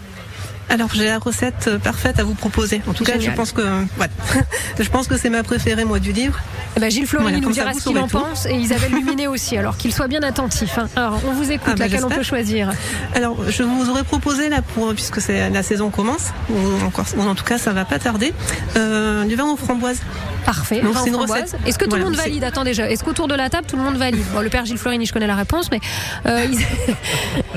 [0.71, 2.81] Alors j'ai la recette euh, parfaite à vous proposer.
[2.89, 4.07] En tout cas, je pense que ouais.
[4.81, 6.39] je pense que c'est ma préférée moi du livre.
[6.77, 8.19] Eh ben, Gilles Florini Voilà, nous dira vous ce qu'il en tout.
[8.21, 9.57] pense et Isabelle Luminet aussi.
[9.59, 10.79] Alors qu'il soit bien attentif.
[10.79, 10.89] hein.
[10.95, 12.19] Alors on vous écoute, Ah, bah, laquelle on j'espère.
[12.19, 12.71] peut choisir.
[13.17, 17.23] Alors je vous aurais proposé là pour puisque c'est la saison commence ou encore ou
[17.23, 18.33] en tout cas ça va pas tarder
[18.77, 20.01] euh, du vin aux framboises.
[20.47, 20.81] Parfait.
[20.81, 21.55] Donc, c'est une recette.
[21.67, 22.45] Est-ce que tout Voilà, le monde valide?
[22.45, 22.91] Attends déjà.
[22.91, 24.25] Est-ce qu'autour de la table tout le monde valide?
[24.33, 25.81] Bon, le père Gilles Florini, je connais la réponse, mais
[26.27, 26.65] euh, Is-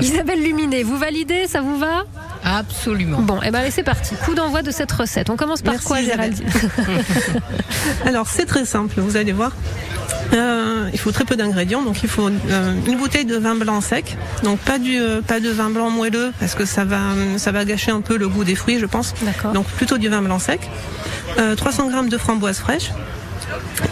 [0.00, 1.46] Isabelle Luminet, vous validez?
[1.48, 2.02] Ça vous va?
[2.44, 3.20] Absolument.
[3.20, 4.14] Bon, et ben allez, c'est parti.
[4.16, 5.30] Coup d'envoi de cette recette.
[5.30, 6.02] On commence par Merci, quoi.
[6.02, 6.46] Géraldine
[8.06, 9.52] Alors c'est très simple, vous allez voir.
[10.32, 13.80] Euh, il faut très peu d'ingrédients, donc il faut euh, une bouteille de vin blanc
[13.80, 16.98] sec, donc pas du euh, pas de vin blanc moelleux parce que ça va
[17.36, 19.14] ça va gâcher un peu le goût des fruits, je pense.
[19.22, 19.52] D'accord.
[19.52, 20.68] Donc plutôt du vin blanc sec.
[21.38, 22.90] Euh, 300 grammes de framboises fraîches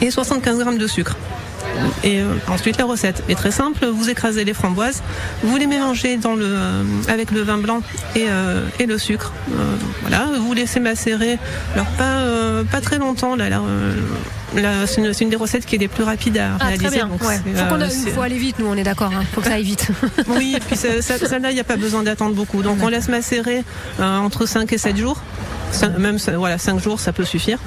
[0.01, 1.17] et 75 grammes de sucre.
[2.05, 3.87] Et euh, ensuite la recette est très simple.
[3.87, 5.03] Vous écrasez les framboises,
[5.43, 7.81] vous les mélangez dans le, euh, avec le vin blanc
[8.17, 9.33] et, euh, et le sucre.
[10.03, 11.39] Voilà, vous laissez macérer.
[11.75, 12.21] Alors pas
[12.71, 13.35] pas très longtemps.
[13.37, 13.61] Là, là,
[14.87, 16.87] c'est une, une des recettes qui est les plus rapides à Ah, réaliser.
[16.87, 17.07] très bien.
[17.09, 17.41] donc Ouais.
[17.91, 19.11] c'est, Faut, a- aller vite, nous, on est d'accord.
[19.15, 19.25] Hein.
[19.35, 19.89] Faut que ça aille vite.
[20.29, 22.63] oui, et puis celle-là, il n'y a pas besoin d'attendre beaucoup.
[22.63, 23.65] Donc on laisse macérer
[24.01, 25.21] entre 5 et 7 jours.
[25.99, 27.59] Même voilà, 5 jours, ça peut suffire.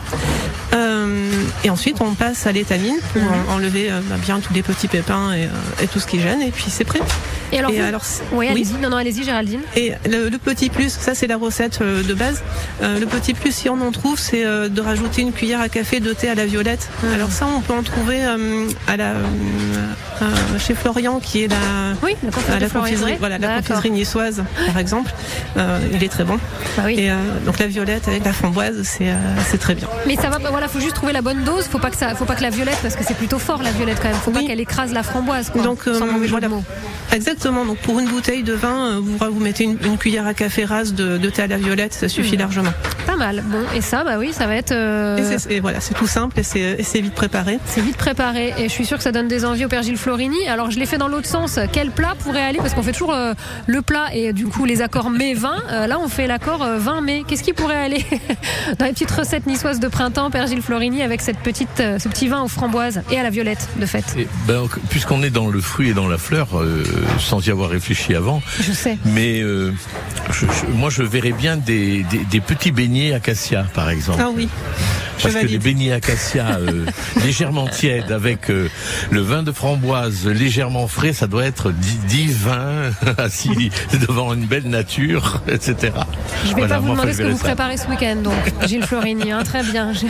[0.76, 1.30] Euh,
[1.64, 3.30] et ensuite, on passe à l'étamine pour Mhm.
[3.50, 6.20] en- enlever euh, bah, bien tous les petits pépins et, euh, et tout ce qui
[6.20, 6.42] gêne.
[6.42, 7.00] Et puis c'est prêt.
[7.52, 8.48] Et alors, Et vous- alors, c'est- oui, oui.
[8.50, 8.74] allez-y.
[8.82, 9.62] Non, non, allez-y, Géraldine.
[9.76, 12.42] Et le, le petit plus, ça c'est la recette euh, de base.
[12.82, 15.70] Euh, le petit plus, si on en trouve, c'est euh, de rajouter une cuillère à
[15.70, 16.90] café de thé à la violette.
[17.14, 20.26] Alors ça, on peut en trouver euh, à la, euh,
[20.60, 21.56] chez Florian, qui est la,
[22.04, 23.18] Oui, la confiserie à la Florian, confiserie, ouais.
[23.20, 25.12] voilà, la confiserie niçoise, par exemple.
[25.94, 26.38] Il est très bon.
[26.78, 27.00] Bah oui.
[27.00, 27.12] Et
[27.46, 29.88] donc la violette avec la framboise, c'est très bien.
[30.08, 31.66] Mais ça va, voilà, faut juste trouver la bonne dose.
[31.66, 33.72] Faut pas que ça, faut pas que la violette, parce que c'est plutôt fort la
[33.72, 34.18] violette quand même.
[34.18, 35.62] Faut pas qu'elle écrase la framboise, quoi.
[35.64, 36.50] Donc, sans voilà.
[36.50, 36.64] mots.
[37.36, 37.65] Exactement.
[37.65, 40.63] Donc pour une bouteille de vin, euh, vous, vous mettez une, une cuillère à café
[40.65, 42.39] rase de, de thé à la violette, ça suffit Mhm.
[42.39, 42.74] largement.
[43.06, 43.43] Pas mal.
[43.48, 44.71] Bon, et ça, bah oui, ça va être.
[44.71, 47.60] euh, Et, c'est- et voilà, c'est tout simple et c'est et c'est vite préparé.
[47.65, 50.48] C'est vite préparé et je suis sûre que ça donne des envies au Pergil Florini.
[50.48, 51.60] Alors je l'ai fait dans l'autre sens.
[51.71, 52.58] Quel plat pourrait aller?
[52.60, 53.34] Parce qu'on fait toujours euh,
[53.67, 55.56] le plat et du coup les accords mai-vin.
[55.71, 57.24] Euh, là on fait l'accord euh, vin mai.
[57.28, 58.06] Qu'est-ce qui pourrait aller?
[58.80, 62.28] Dans les petites recettes niçoises de printemps Pergil Florini avec cette petite, euh, ce petit
[62.28, 65.60] vin aux framboises et à la violette de fait Et, ben, puisqu'on est dans le
[65.62, 66.84] fruit et dans la fleur, euh,
[67.26, 68.98] sans y avoir réfléchi avant, Je sais.
[69.06, 69.72] mais euh,
[70.32, 74.20] je- je- moi je verrais bien des, des, des petits beignets acacia, par exemple.
[74.22, 74.48] Ah oui.
[75.22, 75.64] Parce je que les valide.
[75.64, 76.86] beignets acacia euh,
[77.24, 78.70] légèrement tièdes avec euh,
[79.12, 83.72] le vin de framboise légèrement frais, ça doit être di- divin, assis
[84.08, 85.94] devant une belle nature, etc.
[86.44, 87.44] Je vais Voilà, pas vous demander ce que vous ça.
[87.46, 88.34] préparez ce week-end, donc
[88.68, 89.94] Gilles Florini, hein, très bien.
[89.94, 90.08] J'ai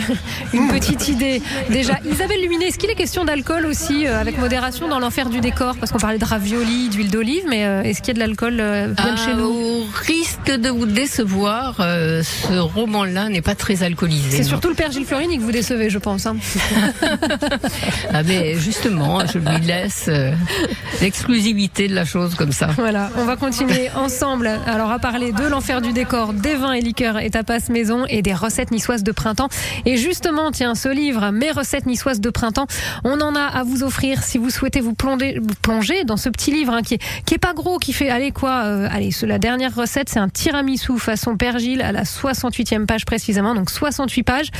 [0.52, 1.40] une petite idée.
[1.70, 5.76] Déjà, Isabelle Luminet, est-ce qu'il est question d'alcool aussi, avec modération, dans l'enfer du décor?
[5.78, 8.56] Parce qu'on parlait de ravioli, d'huile d'olive, mais euh, est-ce qu'il y a de l'alcool
[8.60, 9.44] euh, Ah, chez nous?
[9.46, 14.36] Au risque de vous décevoir, euh, ce roman-là n'est pas très alcoolisé.
[14.36, 16.26] C'est surtout le père Gilles Florini que vous décevez, je pense.
[16.26, 16.36] hein.
[18.12, 20.32] Ah mais justement, je lui laisse euh,
[21.00, 22.68] l'exclusivité de la chose comme ça.
[22.76, 26.80] Voilà, on va continuer ensemble alors à parler de l'enfer du décor, des vins et
[26.80, 29.48] liqueurs et tapas maison et des recettes niçoises de printemps.
[29.84, 32.66] Et justement, tiens, ce livre, Mes recettes niçoises de printemps,
[33.04, 36.28] on en a à vous offrir si vous souhaitez vous plonger, vous plonger dans ce
[36.28, 39.10] petit livre hein, qui, est, qui est pas gros, qui fait, allez quoi, euh, allez,
[39.22, 44.22] la dernière recette, c'est un tiramisu façon pergile à la 68e page précisément, donc 68
[44.22, 44.50] pages.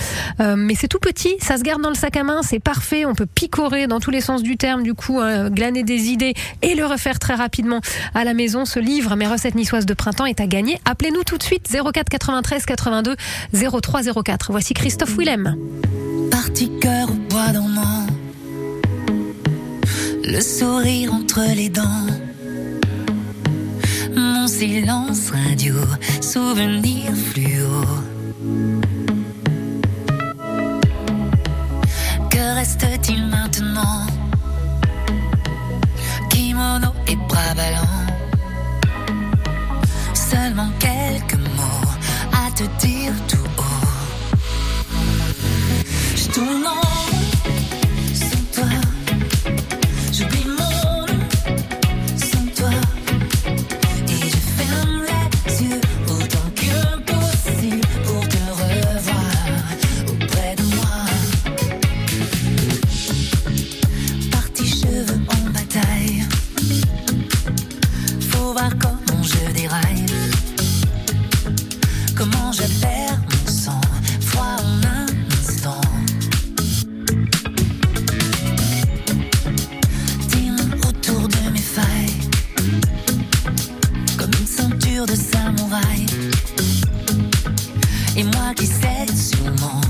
[0.40, 3.05] Euh, mais c'est tout petit, ça se garde dans le sac à main, c'est parfait,
[3.05, 6.35] on peut picorer dans tous les sens du terme, du coup, hein, glaner des idées
[6.62, 7.81] et le refaire très rapidement
[8.14, 8.64] à la maison.
[8.64, 10.79] Ce livre, Mes recettes niçoises de printemps, est à gagner.
[10.85, 13.16] Appelez-nous tout de suite 04 93 82
[13.53, 14.51] 03 04.
[14.51, 15.57] Voici Christophe Willem.
[16.31, 18.07] Parti cœur au bois dormant,
[20.25, 22.07] le sourire entre les dents,
[24.46, 25.74] silence radio,
[26.20, 27.85] souvenir fluo.
[32.30, 34.06] Que reste-t-il maintenant?
[36.30, 38.06] Kimono et bras ballants,
[40.14, 41.90] seulement quelques mots
[42.32, 43.88] à te dire tout haut.
[46.14, 46.66] Je tourne
[85.07, 86.07] de samouraï.
[88.16, 89.81] Et moi qui cède sûrement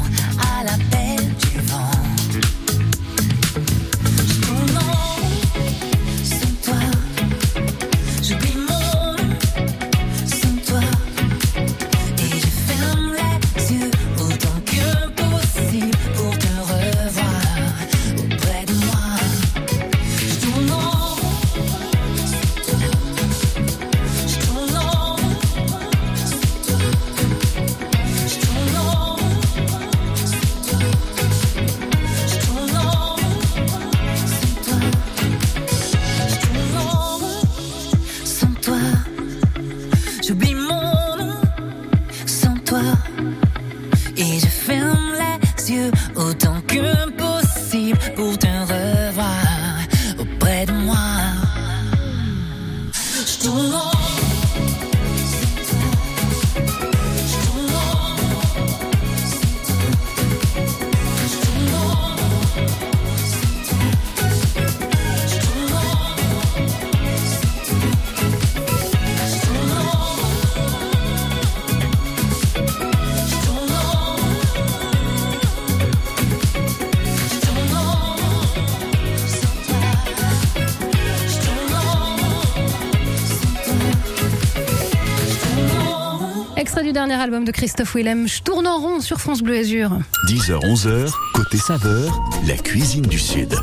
[86.96, 88.26] dernier album de Christophe Willem.
[88.26, 89.98] Je tourne en rond sur France Bleu Azur.
[90.28, 92.10] 10h, 11h, côté saveur,
[92.48, 93.54] la cuisine du Sud.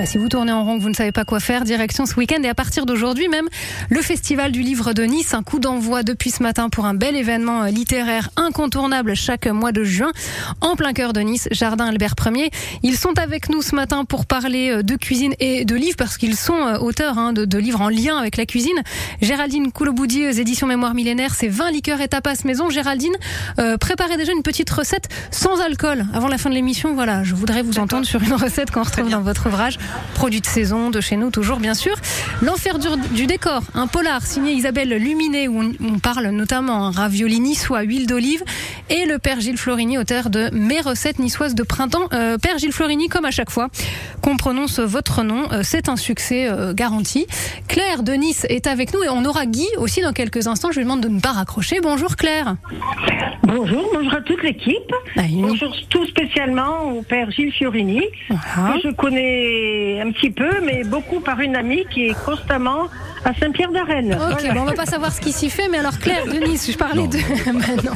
[0.00, 2.14] Bah, si vous tournez en rond, que vous ne savez pas quoi faire, direction ce
[2.14, 3.50] week-end et à partir d'aujourd'hui même,
[3.90, 7.16] le Festival du Livre de Nice, un coup d'envoi depuis ce matin pour un bel
[7.16, 10.10] événement euh, littéraire incontournable chaque mois de juin,
[10.62, 12.50] en plein cœur de Nice, Jardin Albert Ier.
[12.82, 16.16] Ils sont avec nous ce matin pour parler euh, de cuisine et de livres parce
[16.16, 18.80] qu'ils sont euh, auteurs hein, de, de livres en lien avec la cuisine.
[19.20, 22.70] Géraldine Couloboudi, aux éditions Mémoire Millénaire, c'est 20 liqueurs et tapas maison.
[22.70, 23.16] Géraldine,
[23.58, 26.94] euh, préparez déjà une petite recette sans alcool avant la fin de l'émission.
[26.94, 29.76] Voilà, je voudrais vous entendre sur une recette qu'on retrouve dans votre ouvrage.
[30.14, 31.96] Produit de saison, de chez nous toujours bien sûr.
[32.42, 36.90] L'enfer du, du décor, un polar signé Isabelle Luminet où on, on parle notamment un
[36.90, 38.42] ravioli niçois, huile d'olive
[38.90, 42.08] et le père Gilles Florini, auteur de Mes recettes niçoises de printemps.
[42.12, 43.68] Euh, père Gilles Florini, comme à chaque fois,
[44.20, 47.26] qu'on prononce votre nom, euh, c'est un succès euh, garanti.
[47.68, 50.70] Claire de Nice est avec nous et on aura Guy aussi dans quelques instants.
[50.70, 51.80] Je lui demande de ne pas raccrocher.
[51.82, 52.56] Bonjour Claire.
[53.44, 54.92] Bonjour, bonjour à toute l'équipe.
[55.16, 58.74] Bonjour tout spécialement au père Gilles Fiorini, Voilà.
[58.74, 62.88] que je connais un petit peu, mais beaucoup par une amie qui est constamment
[63.24, 64.14] à Saint-Pierre-d'Arène.
[64.14, 64.54] Ok, Voilà.
[64.54, 66.76] bon, on va pas savoir ce qui s'y fait, mais alors Claire de Nice, je
[66.78, 67.18] parlais de.
[67.52, 67.92] Bah non,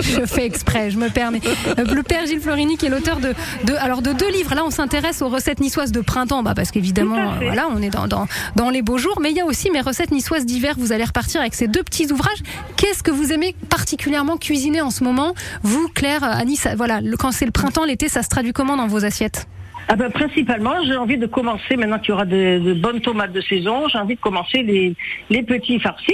[0.00, 1.40] je fais exprès, je me permets.
[1.78, 3.34] Euh, Le père Gilles Florini, qui est l'auteur de,
[3.64, 4.54] de, alors de deux livres.
[4.54, 8.06] Là, on s'intéresse aux recettes niçoises de printemps, bah, parce qu'évidemment, voilà, on est dans,
[8.06, 9.18] dans, dans les beaux jours.
[9.20, 10.74] Mais il y a aussi mes recettes niçoises d'hiver.
[10.78, 12.38] Vous allez repartir avec ces deux petits ouvrages.
[12.76, 15.34] Qu'est-ce que vous aimez particulièrement cuisiner en ce moment?
[15.62, 18.76] Vous, Claire, à Nice, voilà, le- quand c'est le printemps, l'été, ça se traduit comment
[18.76, 19.46] dans vos assiettes?
[19.88, 23.32] Ah ben, principalement, j'ai envie de commencer, maintenant qu'il y aura de, de bonnes tomates
[23.32, 24.94] de saison, j'ai envie de commencer les,
[25.30, 26.12] les petits farcis.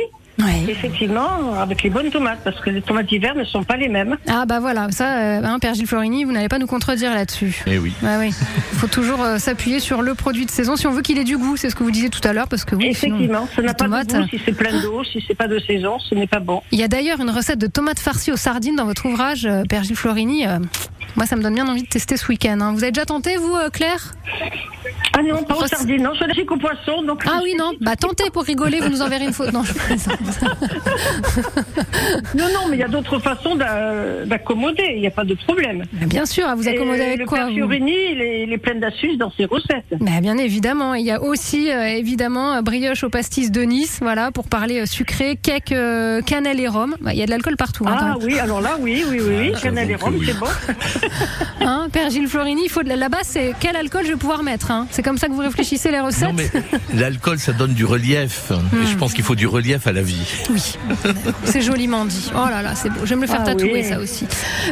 [0.68, 4.16] Effectivement, avec les bonnes tomates, parce que les tomates d'hiver ne sont pas les mêmes.
[4.26, 7.62] Ah bah voilà, ça, euh, hein, Père Gilles Florini, vous n'allez pas nous contredire là-dessus.
[7.66, 7.92] Eh oui.
[8.02, 8.32] Ouais, oui.
[8.72, 11.24] Il faut toujours euh, s'appuyer sur le produit de saison si on veut qu'il ait
[11.24, 11.58] du goût.
[11.58, 13.84] C'est ce que vous disiez tout à l'heure, parce que oui, Effectivement, ça n'a pas
[13.84, 16.40] tomates, de goût si c'est plein d'eau, si c'est pas de saison, ce n'est pas
[16.40, 16.62] bon.
[16.72, 19.64] Il y a d'ailleurs une recette de tomates farcies aux sardines dans votre ouvrage, euh,
[19.68, 20.46] Père Gilles Florini.
[21.16, 22.58] Moi, ça me donne bien envie de tester ce week-end.
[22.60, 22.72] hein.
[22.72, 24.12] Vous avez déjà tenté, vous, euh, Claire?
[25.18, 27.24] Ah non, pas aux sardines, non, je suis allergique aux poissons, donc...
[27.26, 29.50] Ah oui, non Bah tentez pour rigoler, vous nous enverrez une photo.
[29.52, 30.18] Non, je plaisante.
[32.34, 35.34] Non, non, mais il y a d'autres façons d'a- d'accommoder, il n'y a pas de
[35.34, 35.84] problème.
[35.92, 38.58] Bien sûr, à vous accommoder Et avec le quoi vous Fiorini, il est, il est
[38.58, 39.84] plein d'astuces dans ses recettes.
[40.00, 43.98] Mais bien évidemment, il y a aussi euh, évidemment euh, brioche au pastis de Nice,
[44.00, 46.94] voilà pour parler sucré, cake, euh, cannelle et rhum.
[47.00, 47.84] Bah, Il y a de l'alcool partout.
[47.86, 50.26] hein, Ah oui, alors là, oui, oui, oui, oui, Ah, cannelle et rhum, oui.
[50.26, 50.46] c'est bon.
[51.62, 54.70] Hein, Père Gilles Florini, il faut là-bas, c'est quel alcool je vais pouvoir mettre.
[54.70, 54.86] hein?
[54.90, 56.28] C'est comme ça que vous réfléchissez les recettes.
[56.30, 56.50] Non mais
[56.98, 60.26] l'alcool ça donne du relief et je pense qu'il faut du relief à la vie.
[60.50, 60.62] Oui,
[61.44, 62.30] c'est joliment dit.
[62.34, 63.00] Oh là là, c'est beau.
[63.04, 63.84] Je vais me le faire Ah tatouer oui.
[63.84, 64.26] ça aussi.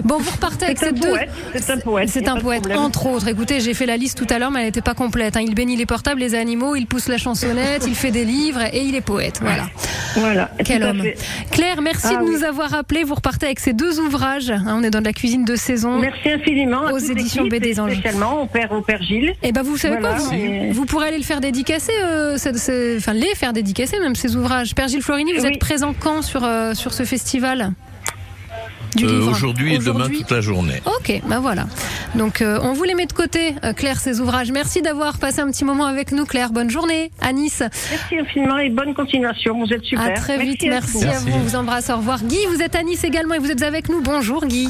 [0.04, 1.12] Bon, vous repartez avec ces deux.
[1.54, 2.08] c'est un poète.
[2.08, 3.28] C'est un poète, entre autres.
[3.28, 5.36] Écoutez, j'ai fait la liste tout à l'heure, mais elle n'était pas complète.
[5.36, 5.42] hein.
[5.46, 8.80] Il bénit les portables, les animaux, il pousse la chansonnette, il fait des livres et
[8.82, 9.38] il est poète.
[9.42, 9.68] Voilà.
[10.16, 10.50] Voilà.
[10.64, 11.02] Quel homme.
[11.50, 12.30] Claire, merci Ah de oui.
[12.34, 13.04] nous avoir appelés.
[13.04, 14.50] Vous repartez avec ces deux ouvrages.
[14.50, 14.64] hein.
[14.68, 15.98] on est dans de la cuisine de saison.
[15.98, 17.92] Merci infiniment à Aux éditions BD des et Anges.
[17.92, 19.34] spécialement au père, au père Gilles.
[19.42, 22.36] Et ben vous savez Voilà, quoi vous, et- vous pourrez aller le faire dédicacer, euh,
[22.98, 24.74] enfin les faire dédicacer même ces ouvrages.
[24.74, 25.52] Père Gilles Florini, vous Oui.
[25.52, 27.72] êtes présent quand sur euh, sur ce festival
[28.96, 30.80] du Euh, livre Aujourd'hui et demain toute la journée.
[30.86, 31.66] Ok, ben voilà.
[32.14, 34.50] Donc euh, on vous les met de côté, euh, Claire, ces ouvrages.
[34.50, 36.50] Merci d'avoir passé un petit moment avec nous, Claire.
[36.52, 37.62] Bonne journée à Nice.
[37.90, 39.58] Merci infiniment et bonne continuation.
[39.62, 40.06] Vous êtes super.
[40.06, 41.32] À très vite, merci, à vous.
[41.34, 42.22] On vous embrasse, au revoir.
[42.24, 44.00] Guy, vous êtes à Nice également et vous êtes avec nous.
[44.00, 44.68] Bonjour Guy.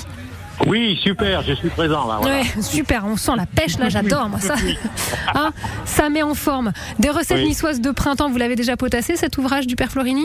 [0.67, 2.19] Oui, super, je suis présent là.
[2.21, 2.41] Voilà.
[2.41, 4.55] Ouais, super, on sent la pêche là, j'adore moi ça.
[5.35, 5.51] Hein,
[5.85, 6.73] ça met en forme.
[6.99, 7.49] Des recettes Oui.
[7.49, 10.25] niçoises de printemps, vous l'avez déjà potassé cet ouvrage du Père Florini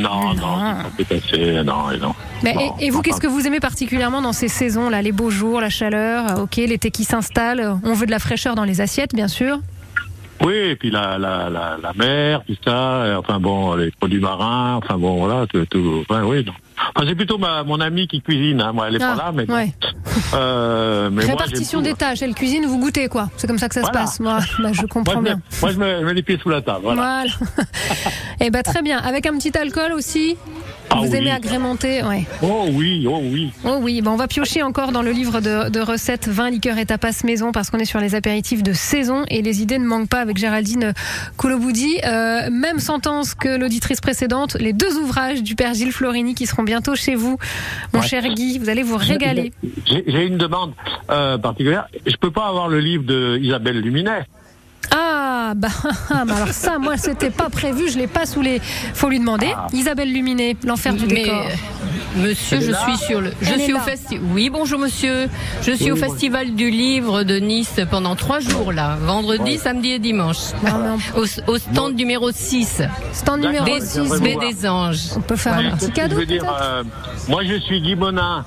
[0.00, 1.62] Non, non, pas tout à fait.
[1.64, 2.14] Non, non.
[2.42, 5.12] Mais, Non, et, et vous, qu'est-ce que vous aimez particulièrement dans ces saisons là Les
[5.12, 8.54] beaux jours, la chaleur, euh, ok, l'été qui s'installe, euh, on veut de la fraîcheur
[8.54, 9.58] dans les assiettes bien sûr.
[10.44, 14.76] Oui, et puis la, la, la, la mer, tout ça, enfin bon, les produits marins,
[14.82, 16.44] enfin bon, voilà, tout, tout enfin, oui.
[16.44, 16.52] non.
[16.94, 18.72] Enfin, c'est plutôt ma, mon amie qui cuisine, hein.
[18.72, 19.72] moi elle est Ah, pas là, mais ouais.
[20.34, 23.80] Euh, mais Répartition des tâches, elle cuisine, vous goûtez quoi C'est comme ça que ça
[23.82, 24.06] Voilà.
[24.06, 24.20] se passe.
[24.20, 25.40] Moi, bah, je comprends Moi, bien.
[25.62, 27.02] moi, je mets, je mets les pieds sous la table, voilà.
[27.02, 27.66] Voilà.
[28.40, 28.98] Et ben très bien.
[28.98, 30.36] Avec un petit alcool aussi?
[30.94, 31.16] Ah vous oui.
[31.16, 32.24] aimez agrémenter, ouais.
[32.42, 33.50] Oh oui, oh oui.
[33.64, 36.78] Oh oui, ben on va piocher encore dans le livre de, de recettes 20 liqueurs
[36.78, 39.86] et tapas maison parce qu'on est sur les apéritifs de saison et les idées ne
[39.86, 40.92] manquent pas avec Géraldine
[41.36, 41.98] Coloboudi.
[42.04, 46.62] Euh, même sentence que l'auditrice précédente, les deux ouvrages du père Gilles Florini qui seront
[46.62, 47.38] bientôt chez vous.
[47.92, 48.06] Mon Ouais.
[48.06, 49.52] cher Guy, vous allez vous régaler.
[49.86, 50.72] J'ai j'ai une demande
[51.10, 51.86] euh, particulière.
[52.06, 54.24] Je peux pas avoir le livre de Isabelle Luminet.
[54.90, 55.20] Ah,
[55.50, 55.68] Ah, bah,
[56.10, 58.60] bah alors ça, moi, c'était pas prévu, je l'ai pas sous les.
[58.94, 59.52] Faut lui demander.
[59.72, 61.46] Isabelle Luminé, l'enfer du Mais, décor.
[61.46, 63.32] euh, Monsieur, je suis sur le.
[63.42, 63.78] Je Elle suis au.
[64.32, 65.28] Oui, bonjour monsieur.
[65.62, 66.08] Je suis Oui, au bonjour.
[66.10, 69.58] festival du livre de Nice pendant trois jours là, vendredi, Ouais.
[69.58, 70.38] samedi et dimanche.
[71.16, 72.82] Au, au stand numéro 6.
[73.12, 74.52] Stand numéro des, 6, Baie oui.
[74.54, 75.00] des Anges.
[75.16, 76.82] On peut faire Ouais, un petit cadeau je veux dire, euh,
[77.28, 78.44] Moi, je suis Guy Bonin.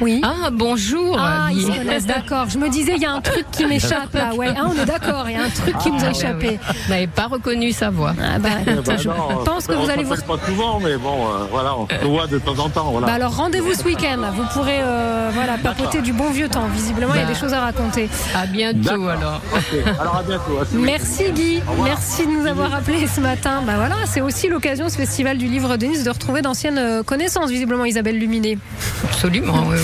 [0.00, 0.20] Oui.
[0.24, 1.16] Ah, bonjour.
[1.18, 2.46] Ah, ils se connaissent, d'accord.
[2.48, 4.34] Je me disais, il y a un truc qui m'échappe là.
[4.34, 6.48] Ouais, ah, on est d'accord, il y a un truc qui nous a Ah, échappé.
[6.48, 6.74] oui, oui.
[6.86, 8.12] Vous n'avez pas reconnu sa voix.
[8.20, 10.14] Ah, bah, Eh ben je non, pense que vous allez vous.
[10.16, 12.90] pas souvent, mais bon, euh, voilà, on se voit de temps en temps.
[12.90, 13.06] Voilà.
[13.06, 14.18] Bah alors rendez-vous ce week-end.
[14.34, 16.66] Vous pourrez euh, voilà papoter du bon vieux temps.
[16.74, 17.32] Visiblement, il y a Bah.
[17.32, 18.08] des choses à raconter.
[18.34, 19.40] À bientôt alors.
[19.54, 20.58] Ok, alors à bientôt.
[20.60, 20.64] à.
[20.76, 23.62] Merci Guy, merci de nous avoir appelés ce matin.
[23.66, 27.02] Bah voilà, c'est aussi l'occasion, ce festival du livre de Nice, de retrouver d'anciennes euh,
[27.02, 28.58] connaissances, visiblement Isabelle Luminé.
[29.04, 29.76] Absolument, oui,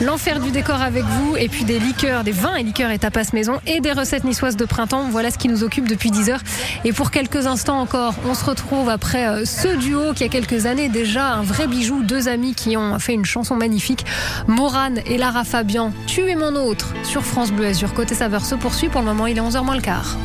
[0.00, 3.32] L'enfer du décor avec vous, et puis des liqueurs, des vins et liqueurs et tapas
[3.32, 5.08] maison, et des recettes niçoises de printemps.
[5.10, 6.42] Voilà ce qui nous occupe depuis 10 heures.
[6.84, 10.66] Et pour quelques instants encore, on se retrouve après euh, ce duo qui a quelques
[10.66, 14.04] années déjà, un vrai bijou, deux amis qui ont fait une chanson magnifique.
[14.46, 17.94] Morane et Lara Fabian, Tu es mon autre, sur France Bleu Azur.
[17.94, 20.16] Côté saveur se poursuit, pour le moment il est 11h moins le quart.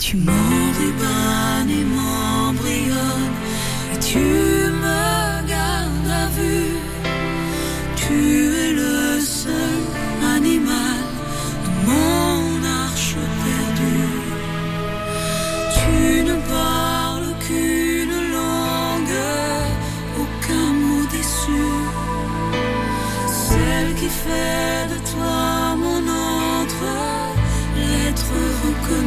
[0.00, 1.84] Tu m'enrubans et
[28.90, 29.00] Il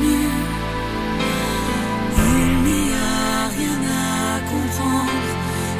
[2.63, 5.29] n'y a rien à comprendre,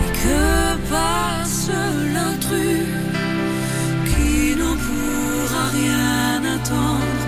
[0.06, 0.42] et que
[0.90, 1.70] passe
[2.14, 2.90] l'intrus
[4.06, 7.22] qui n'en pourra rien attendre,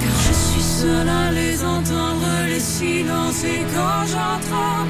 [0.00, 4.86] car je suis seul à les entendre, les silences, et quand j'entends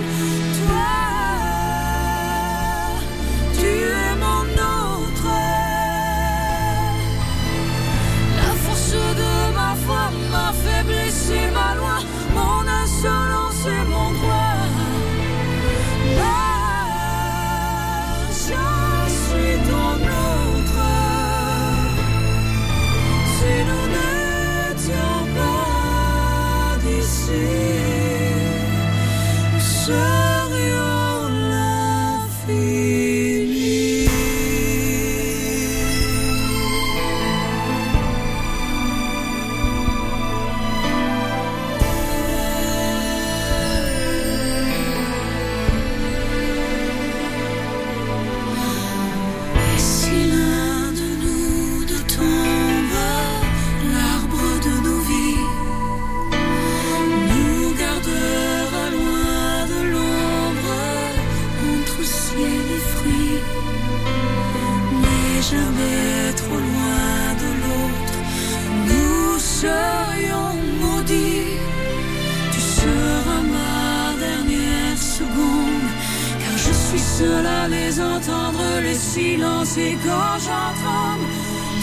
[76.96, 81.18] suis seul à les entendre, les silences, et quand j'entends.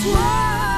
[0.04, 0.71] Toi,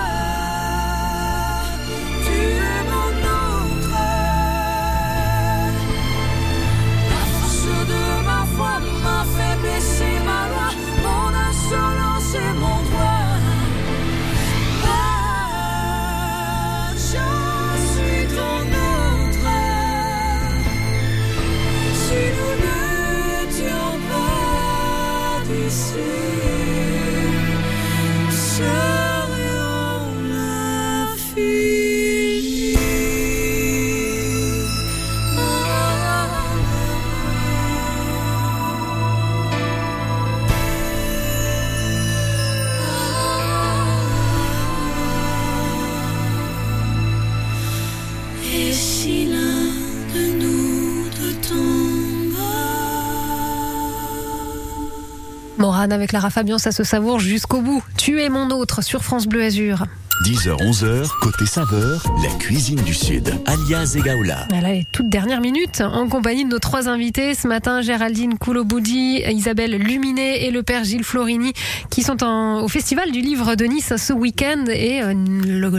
[55.83, 57.83] Morane avec Lara Fabian, ça se savoure jusqu'au bout.
[57.97, 59.85] Tu es mon autre sur France Bleu Azur.
[60.21, 63.33] 10h-11h, côté saveur, la cuisine du Sud.
[63.45, 64.45] Alias Egaola.
[64.51, 69.23] Voilà, les toutes dernières minutes en compagnie de nos trois invités ce matin, Géraldine Couloboudi,
[69.29, 71.51] Isabelle Luminet et le père Gilles Florini
[71.89, 75.13] qui sont en- au Festival du Livre de Nice ce week-end et euh,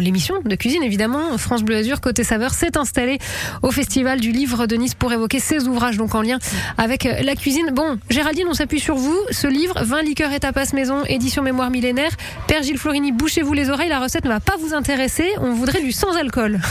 [0.00, 3.18] l'émission de cuisine évidemment, France Bleu Azur côté saveur s'est installée
[3.62, 6.38] au Festival du Livre de Nice pour évoquer ses ouvrages donc en lien
[6.76, 7.70] avec euh, la cuisine.
[7.72, 11.70] Bon, Géraldine, on s'appuie sur vous, ce livre 20 liqueurs et tapas maison, édition mémoire
[11.70, 12.10] millénaire.
[12.46, 15.82] Père Gilles Florini, bouchez-vous les oreilles, la recette ne va pas vous intéresser, on voudrait
[15.82, 16.58] du sans alcool.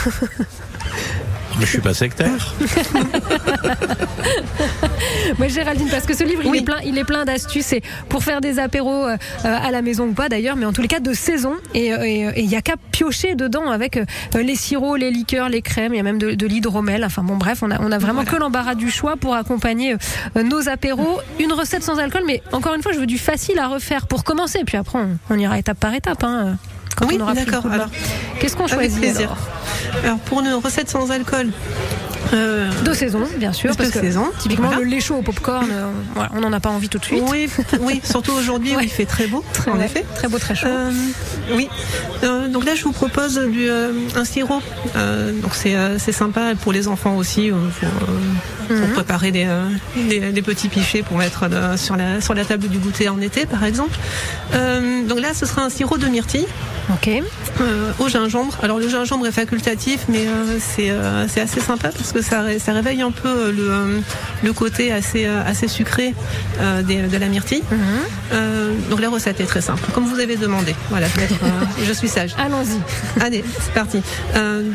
[1.59, 2.55] Mais je suis pas sectaire.
[5.37, 8.23] Moi, Géraldine, parce que ce livre, il est plein, il est plein d'astuces et pour
[8.23, 10.99] faire des apéros euh, à la maison ou pas d'ailleurs, mais en tous les cas
[10.99, 11.53] de saison.
[11.75, 15.47] Et euh, euh, il y a qu'à piocher dedans avec euh, les sirops, les liqueurs,
[15.47, 15.93] les crèmes.
[15.93, 17.05] Il y a même de, de l'hydromel.
[17.05, 19.95] Enfin bon, bref, on a, on a vraiment que l'embarras du choix pour accompagner
[20.35, 21.19] euh, nos apéros.
[21.39, 24.23] Une recette sans alcool, mais encore une fois, je veux du facile à refaire pour
[24.23, 24.63] commencer.
[24.65, 26.23] Puis après, on, on ira étape par étape.
[26.23, 26.57] Hein,
[26.95, 27.65] quand Oui, d'accord.
[27.71, 27.87] Alors,
[28.39, 29.37] Qu'est-ce qu'on choisit alors?
[30.03, 31.51] Alors, pour une recette sans alcool.
[32.34, 33.84] Euh, De saison, bien sûr, que
[34.39, 34.81] typiquement voilà.
[34.81, 37.23] le lait chaud au popcorn, euh, voilà, on n'en a pas envie tout de suite.
[37.29, 37.49] Oui,
[37.81, 40.05] oui, surtout aujourd'hui où il fait très beau, en ouais, effet.
[40.15, 40.67] Très beau, très chaud.
[40.67, 40.91] Euh,
[41.53, 41.69] oui.
[42.23, 44.61] Euh, donc là, je vous propose du, euh, un sirop.
[45.41, 49.47] Donc c'est sympa pour les enfants aussi, pour, pour préparer des,
[49.95, 51.45] des, des petits pichets pour mettre
[51.77, 53.97] sur, la, sur la table du goûter en été, par exemple.
[55.07, 56.47] Donc là, ce sera un sirop de myrtille.
[56.91, 57.09] Ok.
[57.99, 58.57] Au gingembre.
[58.61, 60.25] Alors le gingembre est facultatif, mais
[60.59, 60.91] c'est
[61.27, 63.99] c'est assez sympa parce que ça, ré- ça réveille un peu euh, le, euh,
[64.43, 66.13] le côté assez, euh, assez sucré
[66.84, 67.61] des- de la myrtille.
[68.34, 70.74] Euh, donc la recette est très simple, comme vous avez demandé.
[70.89, 71.36] Voilà, je, vais être,
[71.84, 72.32] je suis sage.
[72.38, 73.21] Allons-y.
[73.21, 74.01] Allez, c'est parti.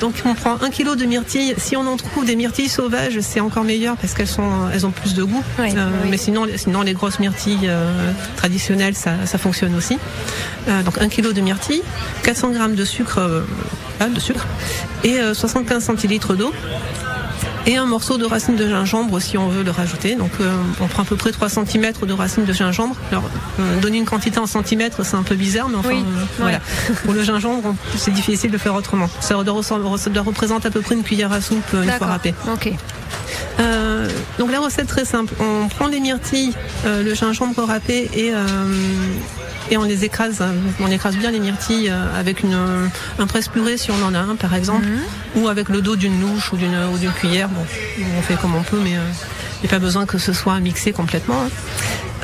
[0.01, 1.55] Donc on prend un kilo de myrtilles.
[1.59, 4.91] Si on en trouve des myrtilles sauvages, c'est encore meilleur parce qu'elles sont, elles ont
[4.93, 5.43] plus de goût.
[5.59, 6.09] Oui, oui.
[6.11, 7.69] Mais sinon, sinon les grosses myrtilles
[8.37, 9.99] traditionnelles, ça, ça fonctionne aussi.
[10.85, 11.83] Donc un kilo de myrtilles,
[12.23, 13.21] 400 grammes de sucre,
[14.01, 14.47] de sucre,
[15.05, 16.53] et euh, 75 centilitres d'eau.
[17.71, 20.15] Et un morceau de racine de gingembre si on veut le rajouter.
[20.17, 20.51] Donc euh,
[20.81, 22.97] on prend à peu près 3 cm de racine de gingembre.
[23.11, 23.25] Alors
[23.61, 26.27] euh, donner une quantité en centimètres, c'est un peu bizarre, mais enfin Oui, euh, ouais.
[26.39, 26.61] voilà.
[27.05, 29.11] Pour le gingembre, c'est difficile de faire autrement.
[29.21, 31.85] Ça doit, ressembler- ça doit représenter à peu près une cuillère à soupe une fois
[31.85, 32.09] D'accord.
[32.09, 32.35] râpé.
[32.51, 32.73] Ok.
[33.61, 34.09] Euh,
[34.39, 35.35] donc la recette très simple.
[35.39, 36.55] On prend les myrtilles,
[36.87, 38.33] le gingembre râpé et
[39.71, 40.41] et on les écrase.
[40.41, 40.53] hein.
[40.81, 42.57] On écrase bien les myrtilles euh, avec une,
[43.19, 44.87] un presse-purée si on en a un par exemple,
[45.37, 47.49] ou avec le dos d'une louche ou d'une ou d'une cuillère.
[47.49, 47.65] Bon,
[48.19, 49.01] on fait comme on peut, mais euh,
[49.59, 51.43] il n'y a pas besoin que ce soit mixé complètement.
[51.43, 51.49] hein.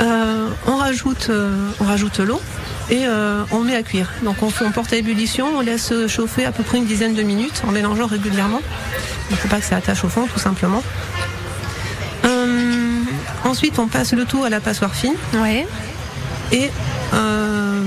[0.00, 2.40] Euh, on rajoute euh, on rajoute l'eau.
[2.90, 4.10] Et euh, on met à cuire.
[4.24, 7.14] Donc on, fait- on porte à ébullition, on laisse chauffer à peu près une dizaine
[7.14, 8.60] de minutes en mélangeant régulièrement.
[9.30, 10.82] Il ne faut pas que ça attache au fond, tout simplement.
[12.26, 13.00] Euh,
[13.44, 15.14] ensuite, on passe le tout à la passoire fine.
[15.34, 15.66] Ouais.
[16.52, 16.70] Et
[17.12, 17.82] euh,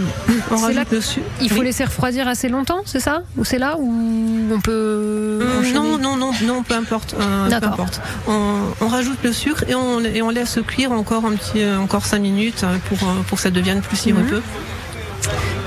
[0.51, 1.21] on rajoute dessus.
[1.41, 1.65] Il faut Oui.
[1.65, 3.23] laisser refroidir assez longtemps, c'est ça?
[3.37, 3.93] Ou c'est là où
[4.53, 7.15] on peut Euh, non, non, non, non, peu importe.
[7.19, 8.01] euh, peu importe.
[8.27, 12.05] On, on rajoute le sucre et on, et on laisse cuire encore un petit, encore
[12.05, 14.41] 5 minutes pour, pour que ça devienne plus sirupeux.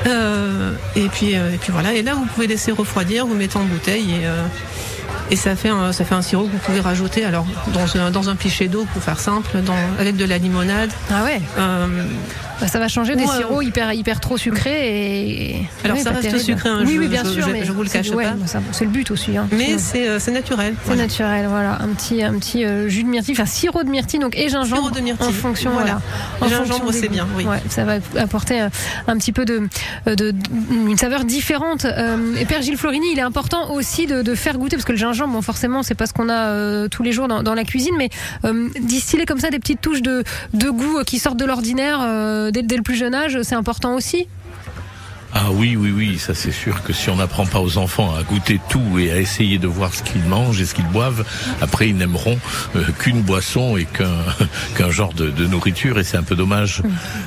[0.07, 1.92] Euh, et puis, et puis voilà.
[1.92, 5.92] Et là, vous pouvez laisser refroidir, vous mettez en bouteille et, et ça fait un,
[5.92, 8.86] ça fait un sirop que vous pouvez rajouter alors dans un, dans un pichet d'eau
[8.92, 10.90] pour faire simple, dans, avec de la limonade.
[11.11, 11.40] Ah ouais.
[11.59, 11.86] Euh,
[12.61, 15.69] Bah, ça va changer des ou, euh, sirops hyper, hyper trop sucrés et.
[15.85, 16.41] Alors, ça reste terrible.
[16.45, 17.47] sucré, hein, oui, je- oui, bien je- sûr.
[17.47, 18.35] je- mais je vous le cache ouais, pas.
[18.73, 19.37] C'est le but aussi.
[19.37, 19.49] hein.
[19.53, 20.75] mais c'est euh, c'est naturel.
[20.87, 24.21] C'est naturel, voilà, un petit, un petit euh, jus de myrtille, enfin sirop de myrtille,
[24.21, 26.01] donc et gingembre Sirop de myrtille, en fonction, voilà.
[26.39, 27.47] voilà, en Gingembre, c'est bien, oui.
[27.69, 29.63] Ça va apporter un petit peu de,
[30.07, 30.35] de,
[30.71, 31.87] une saveur différente.
[32.39, 34.99] Et Père Gilles Florini, il est important aussi de, de faire goûter parce que le
[34.99, 37.95] gingembre, bon, forcément, c'est pas ce qu'on a tous les jours dans, dans la cuisine,
[37.97, 38.11] mais
[38.81, 42.01] distiller comme ça des petites touches de, de goût qui sortent de l'ordinaire
[42.51, 44.28] dès, dès le plus jeune âge, c'est important aussi.
[45.33, 48.22] Ah oui, oui, oui, ça c'est sûr que si on n'apprend pas aux enfants à
[48.22, 51.24] goûter tout et à essayer de voir ce qu'ils mangent et ce qu'ils boivent,
[51.61, 52.39] après ils n'aimeront
[52.74, 54.09] euh, qu'une boisson et qu'un
[54.76, 56.83] qu'un genre de, de nourriture et c'est un peu dommage.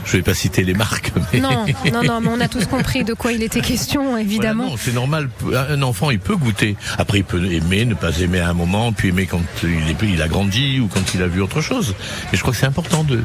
[0.05, 3.03] Je vais pas citer les marques, mais Non, non, non, mais on a tous compris
[3.03, 4.75] de quoi il était question, évidemment.
[4.77, 5.29] c'est normal.
[5.69, 6.75] Un enfant, il peut goûter.
[6.97, 10.27] Après, il peut aimer, ne pas aimer à un moment, puis aimer quand il, a
[10.27, 11.95] grandi ou quand il a vu autre chose.
[12.31, 13.21] Et je crois que c'est important de,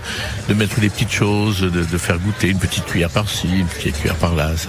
[0.49, 3.99] de mettre des petites choses, de, de faire goûter une petite cuillère par-ci, une petite
[3.99, 4.57] cuillère par-là.
[4.57, 4.68] Ça,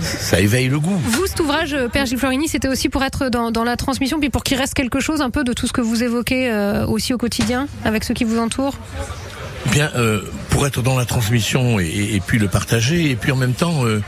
[0.00, 1.00] ça éveille le goût.
[1.04, 4.20] Vous, cet ouvrage, euh, Père Gilles Florini, c'était aussi pour être dans, dans la transmission,
[4.20, 6.86] puis pour qu'il reste quelque chose un peu de tout ce que vous évoquez euh,
[6.86, 8.76] aussi au quotidien, avec ceux qui vous entourent?
[9.72, 13.36] Bien, euh, pour être dans la transmission et, et puis le partager, et puis en
[13.36, 14.00] même temps, euh,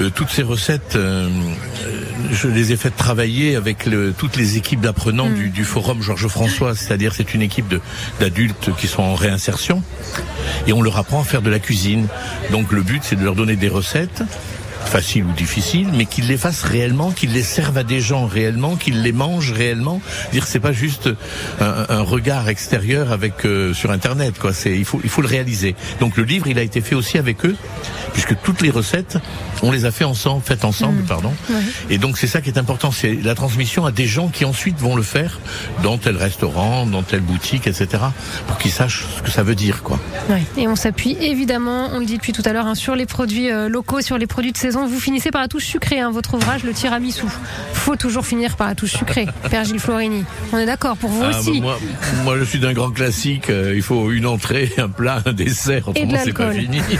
[0.00, 5.28] euh, toutes ces recettes, je les ai faites travailler avec le, toutes les équipes d'apprenants
[5.28, 7.74] du, du forum Georges François, c'est-à-dire c'est une équipe
[8.20, 9.82] d'adultes qui sont en réinsertion,
[10.66, 12.06] et on leur apprend à faire de la cuisine.
[12.50, 14.22] Donc le but, c'est de leur donner des recettes
[14.86, 18.76] faciles ou difficiles, mais qu'ils les fassent réellement, qu'ils les servent à des gens réellement,
[18.76, 20.00] qu'ils les mangent réellement.
[20.32, 21.10] Dire c'est pas juste
[21.60, 24.52] un, un regard extérieur avec euh, sur internet quoi.
[24.52, 25.74] C'est il faut il faut le réaliser.
[26.00, 27.56] Donc le livre il a été fait aussi avec eux,
[28.12, 29.18] puisque toutes les recettes
[29.62, 31.32] on les a fait ensemble, faites ensemble, pardon.
[31.88, 34.78] Et donc c'est ça qui est important, c'est la transmission à des gens qui ensuite
[34.78, 35.38] vont le faire
[35.84, 37.86] dans tel restaurant, dans telle boutique, etc.
[38.48, 40.00] Pour qu'ils sachent ce que ça veut dire quoi.
[40.28, 40.42] Ouais.
[40.56, 43.50] Et on s'appuie évidemment, on le dit depuis tout à l'heure, hein, sur les produits
[43.52, 44.86] euh, locaux, sur les produits de saison.
[44.86, 47.26] Vous finissez par la touche sucrée, hein, votre ouvrage, le tiramisu.
[47.72, 50.24] Faut toujours finir par la touche sucrée, Père Gilles Florini.
[50.52, 51.60] On est d'accord pour vous Ah, aussi.
[51.60, 51.78] bah, moi,
[52.24, 53.48] moi, je suis d'un grand classique.
[53.50, 55.88] euh, il faut une entrée, un plat, un dessert.
[55.88, 56.80] Autrement, c'est pas fini.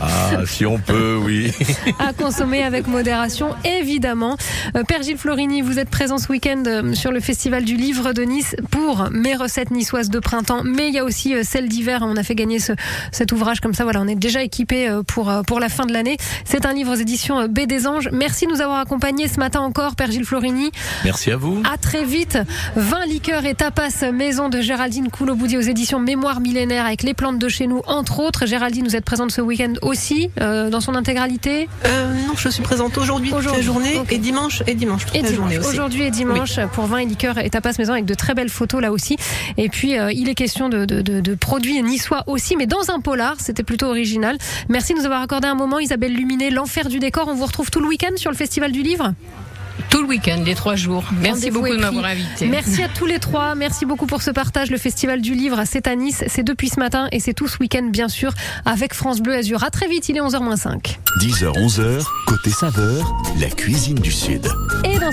[0.00, 1.52] ah, si on peut, oui.
[1.98, 4.36] à consommer avec modération, évidemment.
[4.76, 8.12] Euh, Père Gilles Florini, vous êtes présent ce week-end euh, sur le Festival du Livre
[8.12, 11.68] de Nice pour mes recettes niçoises de printemps, mais il y a aussi euh, celles
[11.68, 12.00] d'hiver.
[12.02, 12.72] On a fait gagner ce,
[13.12, 13.84] cet ouvrage comme ça.
[13.84, 16.16] Voilà, on est déjà équipé euh, pour, euh, pour la fin de l'année.
[16.44, 18.08] C'est un livre aux éditions euh, B des Anges.
[18.12, 20.70] Merci de nous avoir accompagnés ce matin encore, Père Gilles Florini.
[21.04, 21.62] Merci à vous.
[21.72, 22.38] À très vite.
[22.76, 27.38] 20 liqueurs et tapas maison de Géraldine Couloboudi aux éditions Mémoire millénaire avec les plantes
[27.38, 28.46] de chez nous, entre autres.
[28.46, 32.62] Géraldine, vous êtes présente ce week-end aussi, euh, dans son intégralité Euh, non, je suis
[32.62, 35.52] présente aujourd'hui toute la journée et dimanche et dimanche toute Et la dimanche.
[35.52, 35.66] journée.
[35.68, 38.80] Aujourd'hui et dimanche pour vin et liqueurs et tapas maison avec de très belles photos
[38.82, 39.16] là aussi.
[39.56, 42.90] Et puis euh, il est question de, de, de, de produits niçois aussi, mais dans
[42.90, 43.36] un polar.
[43.38, 44.36] C'était plutôt original.
[44.68, 47.28] Merci de nous avoir accordé un moment, Isabelle Luminet, l'enfer du décor.
[47.28, 49.12] On vous retrouve tout le week-end sur le Festival du Livre?
[49.90, 51.04] Tout le week-end, les trois jours.
[51.20, 52.46] Merci beaucoup de m'avoir invité.
[52.46, 53.54] Merci à tous les trois.
[53.56, 54.70] Merci beaucoup pour ce partage.
[54.70, 56.24] Le Festival du Livre, c'est à Nice.
[56.26, 58.32] C'est depuis ce matin et c'est tout ce week-end, bien sûr,
[58.64, 59.64] avec France Bleu Azur.
[59.64, 60.98] À très vite, il est 11h moins 5.
[61.20, 64.46] 10h, 11h, côté saveur, la cuisine du Sud.
[64.84, 65.12] Et dans